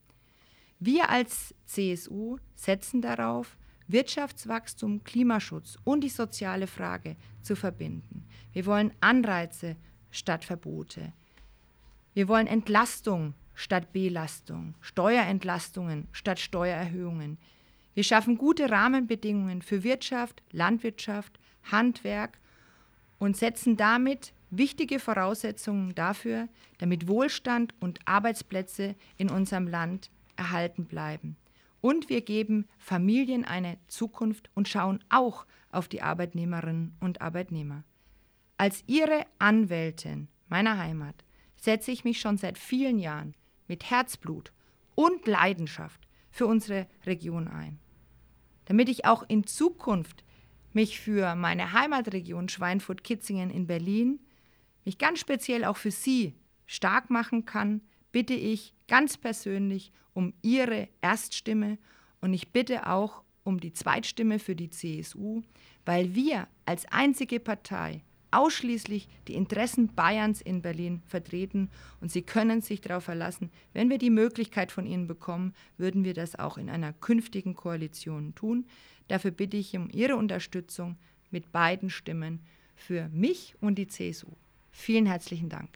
Wir 0.79 1.09
als 1.09 1.55
CSU 1.65 2.37
setzen 2.53 3.01
darauf, 3.01 3.57
Wirtschaftswachstum, 3.87 5.03
Klimaschutz 5.03 5.77
und 5.83 6.01
die 6.01 6.09
soziale 6.09 6.67
Frage 6.67 7.15
zu 7.41 7.55
verbinden. 7.55 8.25
Wir 8.53 8.65
wollen 8.65 8.91
Anreize 8.99 9.75
statt 10.11 10.45
Verbote. 10.45 11.13
Wir 12.13 12.27
wollen 12.27 12.47
Entlastung 12.47 13.33
statt 13.53 13.93
Belastung, 13.93 14.75
Steuerentlastungen 14.81 16.07
statt 16.11 16.39
Steuererhöhungen. 16.39 17.37
Wir 17.93 18.03
schaffen 18.03 18.37
gute 18.37 18.69
Rahmenbedingungen 18.69 19.61
für 19.61 19.83
Wirtschaft, 19.83 20.41
Landwirtschaft, 20.51 21.39
Handwerk 21.63 22.39
und 23.19 23.37
setzen 23.37 23.77
damit 23.77 24.33
wichtige 24.49 24.99
Voraussetzungen 24.99 25.95
dafür, 25.95 26.47
damit 26.77 27.07
Wohlstand 27.07 27.73
und 27.79 27.99
Arbeitsplätze 28.05 28.95
in 29.17 29.29
unserem 29.29 29.67
Land 29.67 30.09
erhalten 30.35 30.85
bleiben. 30.85 31.37
Und 31.85 32.09
wir 32.09 32.21
geben 32.21 32.67
Familien 32.79 33.45
eine 33.45 33.77
Zukunft 33.85 34.49
und 34.55 34.67
schauen 34.67 35.03
auch 35.09 35.45
auf 35.71 35.87
die 35.87 36.01
Arbeitnehmerinnen 36.01 36.97
und 36.99 37.21
Arbeitnehmer. 37.21 37.83
Als 38.57 38.83
Ihre 38.87 39.23
Anwältin 39.37 40.27
meiner 40.47 40.79
Heimat 40.79 41.13
setze 41.55 41.91
ich 41.91 42.03
mich 42.03 42.19
schon 42.19 42.39
seit 42.39 42.57
vielen 42.57 42.97
Jahren 42.97 43.35
mit 43.67 43.91
Herzblut 43.91 44.51
und 44.95 45.27
Leidenschaft 45.27 46.07
für 46.31 46.47
unsere 46.47 46.87
Region 47.05 47.47
ein. 47.47 47.77
Damit 48.65 48.89
ich 48.89 49.05
auch 49.05 49.21
in 49.27 49.45
Zukunft 49.45 50.23
mich 50.73 50.99
für 50.99 51.35
meine 51.35 51.71
Heimatregion 51.73 52.49
Schweinfurt-Kitzingen 52.49 53.51
in 53.51 53.67
Berlin, 53.67 54.19
mich 54.85 54.97
ganz 54.97 55.19
speziell 55.19 55.63
auch 55.63 55.77
für 55.77 55.91
Sie 55.91 56.33
stark 56.65 57.11
machen 57.11 57.45
kann, 57.45 57.81
bitte 58.15 58.33
ich 58.33 58.73
ganz 58.87 59.17
persönlich 59.17 59.91
um 60.13 60.31
Ihre 60.41 60.87
Erststimme 61.01 61.77
und 62.21 62.33
ich 62.33 62.53
bitte 62.53 62.87
auch 62.87 63.23
um 63.43 63.59
die 63.59 63.73
Zweitstimme 63.73 64.39
für 64.39 64.55
die 64.55 64.69
CSU, 64.69 65.41
weil 65.83 66.15
wir 66.15 66.47
als 66.65 66.85
einzige 66.93 67.41
Partei 67.41 68.05
ausschließlich 68.31 69.09
die 69.27 69.33
Interessen 69.33 69.93
Bayerns 69.93 70.39
in 70.39 70.61
Berlin 70.61 71.01
vertreten 71.05 71.69
und 71.99 72.09
Sie 72.09 72.21
können 72.21 72.61
sich 72.61 72.79
darauf 72.79 73.03
verlassen, 73.03 73.51
wenn 73.73 73.89
wir 73.89 73.97
die 73.97 74.11
Möglichkeit 74.11 74.71
von 74.71 74.85
Ihnen 74.85 75.07
bekommen, 75.07 75.53
würden 75.77 76.05
wir 76.05 76.13
das 76.13 76.39
auch 76.39 76.57
in 76.57 76.69
einer 76.69 76.93
künftigen 76.93 77.53
Koalition 77.53 78.33
tun. 78.33 78.65
Dafür 79.09 79.31
bitte 79.31 79.57
ich 79.57 79.75
um 79.75 79.89
Ihre 79.89 80.15
Unterstützung 80.15 80.95
mit 81.31 81.51
beiden 81.51 81.89
Stimmen 81.89 82.39
für 82.77 83.09
mich 83.09 83.55
und 83.59 83.75
die 83.75 83.87
CSU. 83.87 84.29
Vielen 84.71 85.05
herzlichen 85.05 85.49
Dank. 85.49 85.67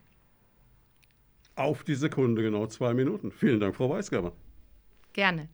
Auf 1.60 1.84
die 1.84 1.95
Sekunde 1.95 2.41
genau 2.41 2.67
zwei 2.67 2.93
Minuten. 2.93 3.32
Vielen 3.34 3.60
Dank, 3.60 3.76
Frau 3.76 3.89
Weisgerber. 3.89 4.32
Gerne. 5.12 5.50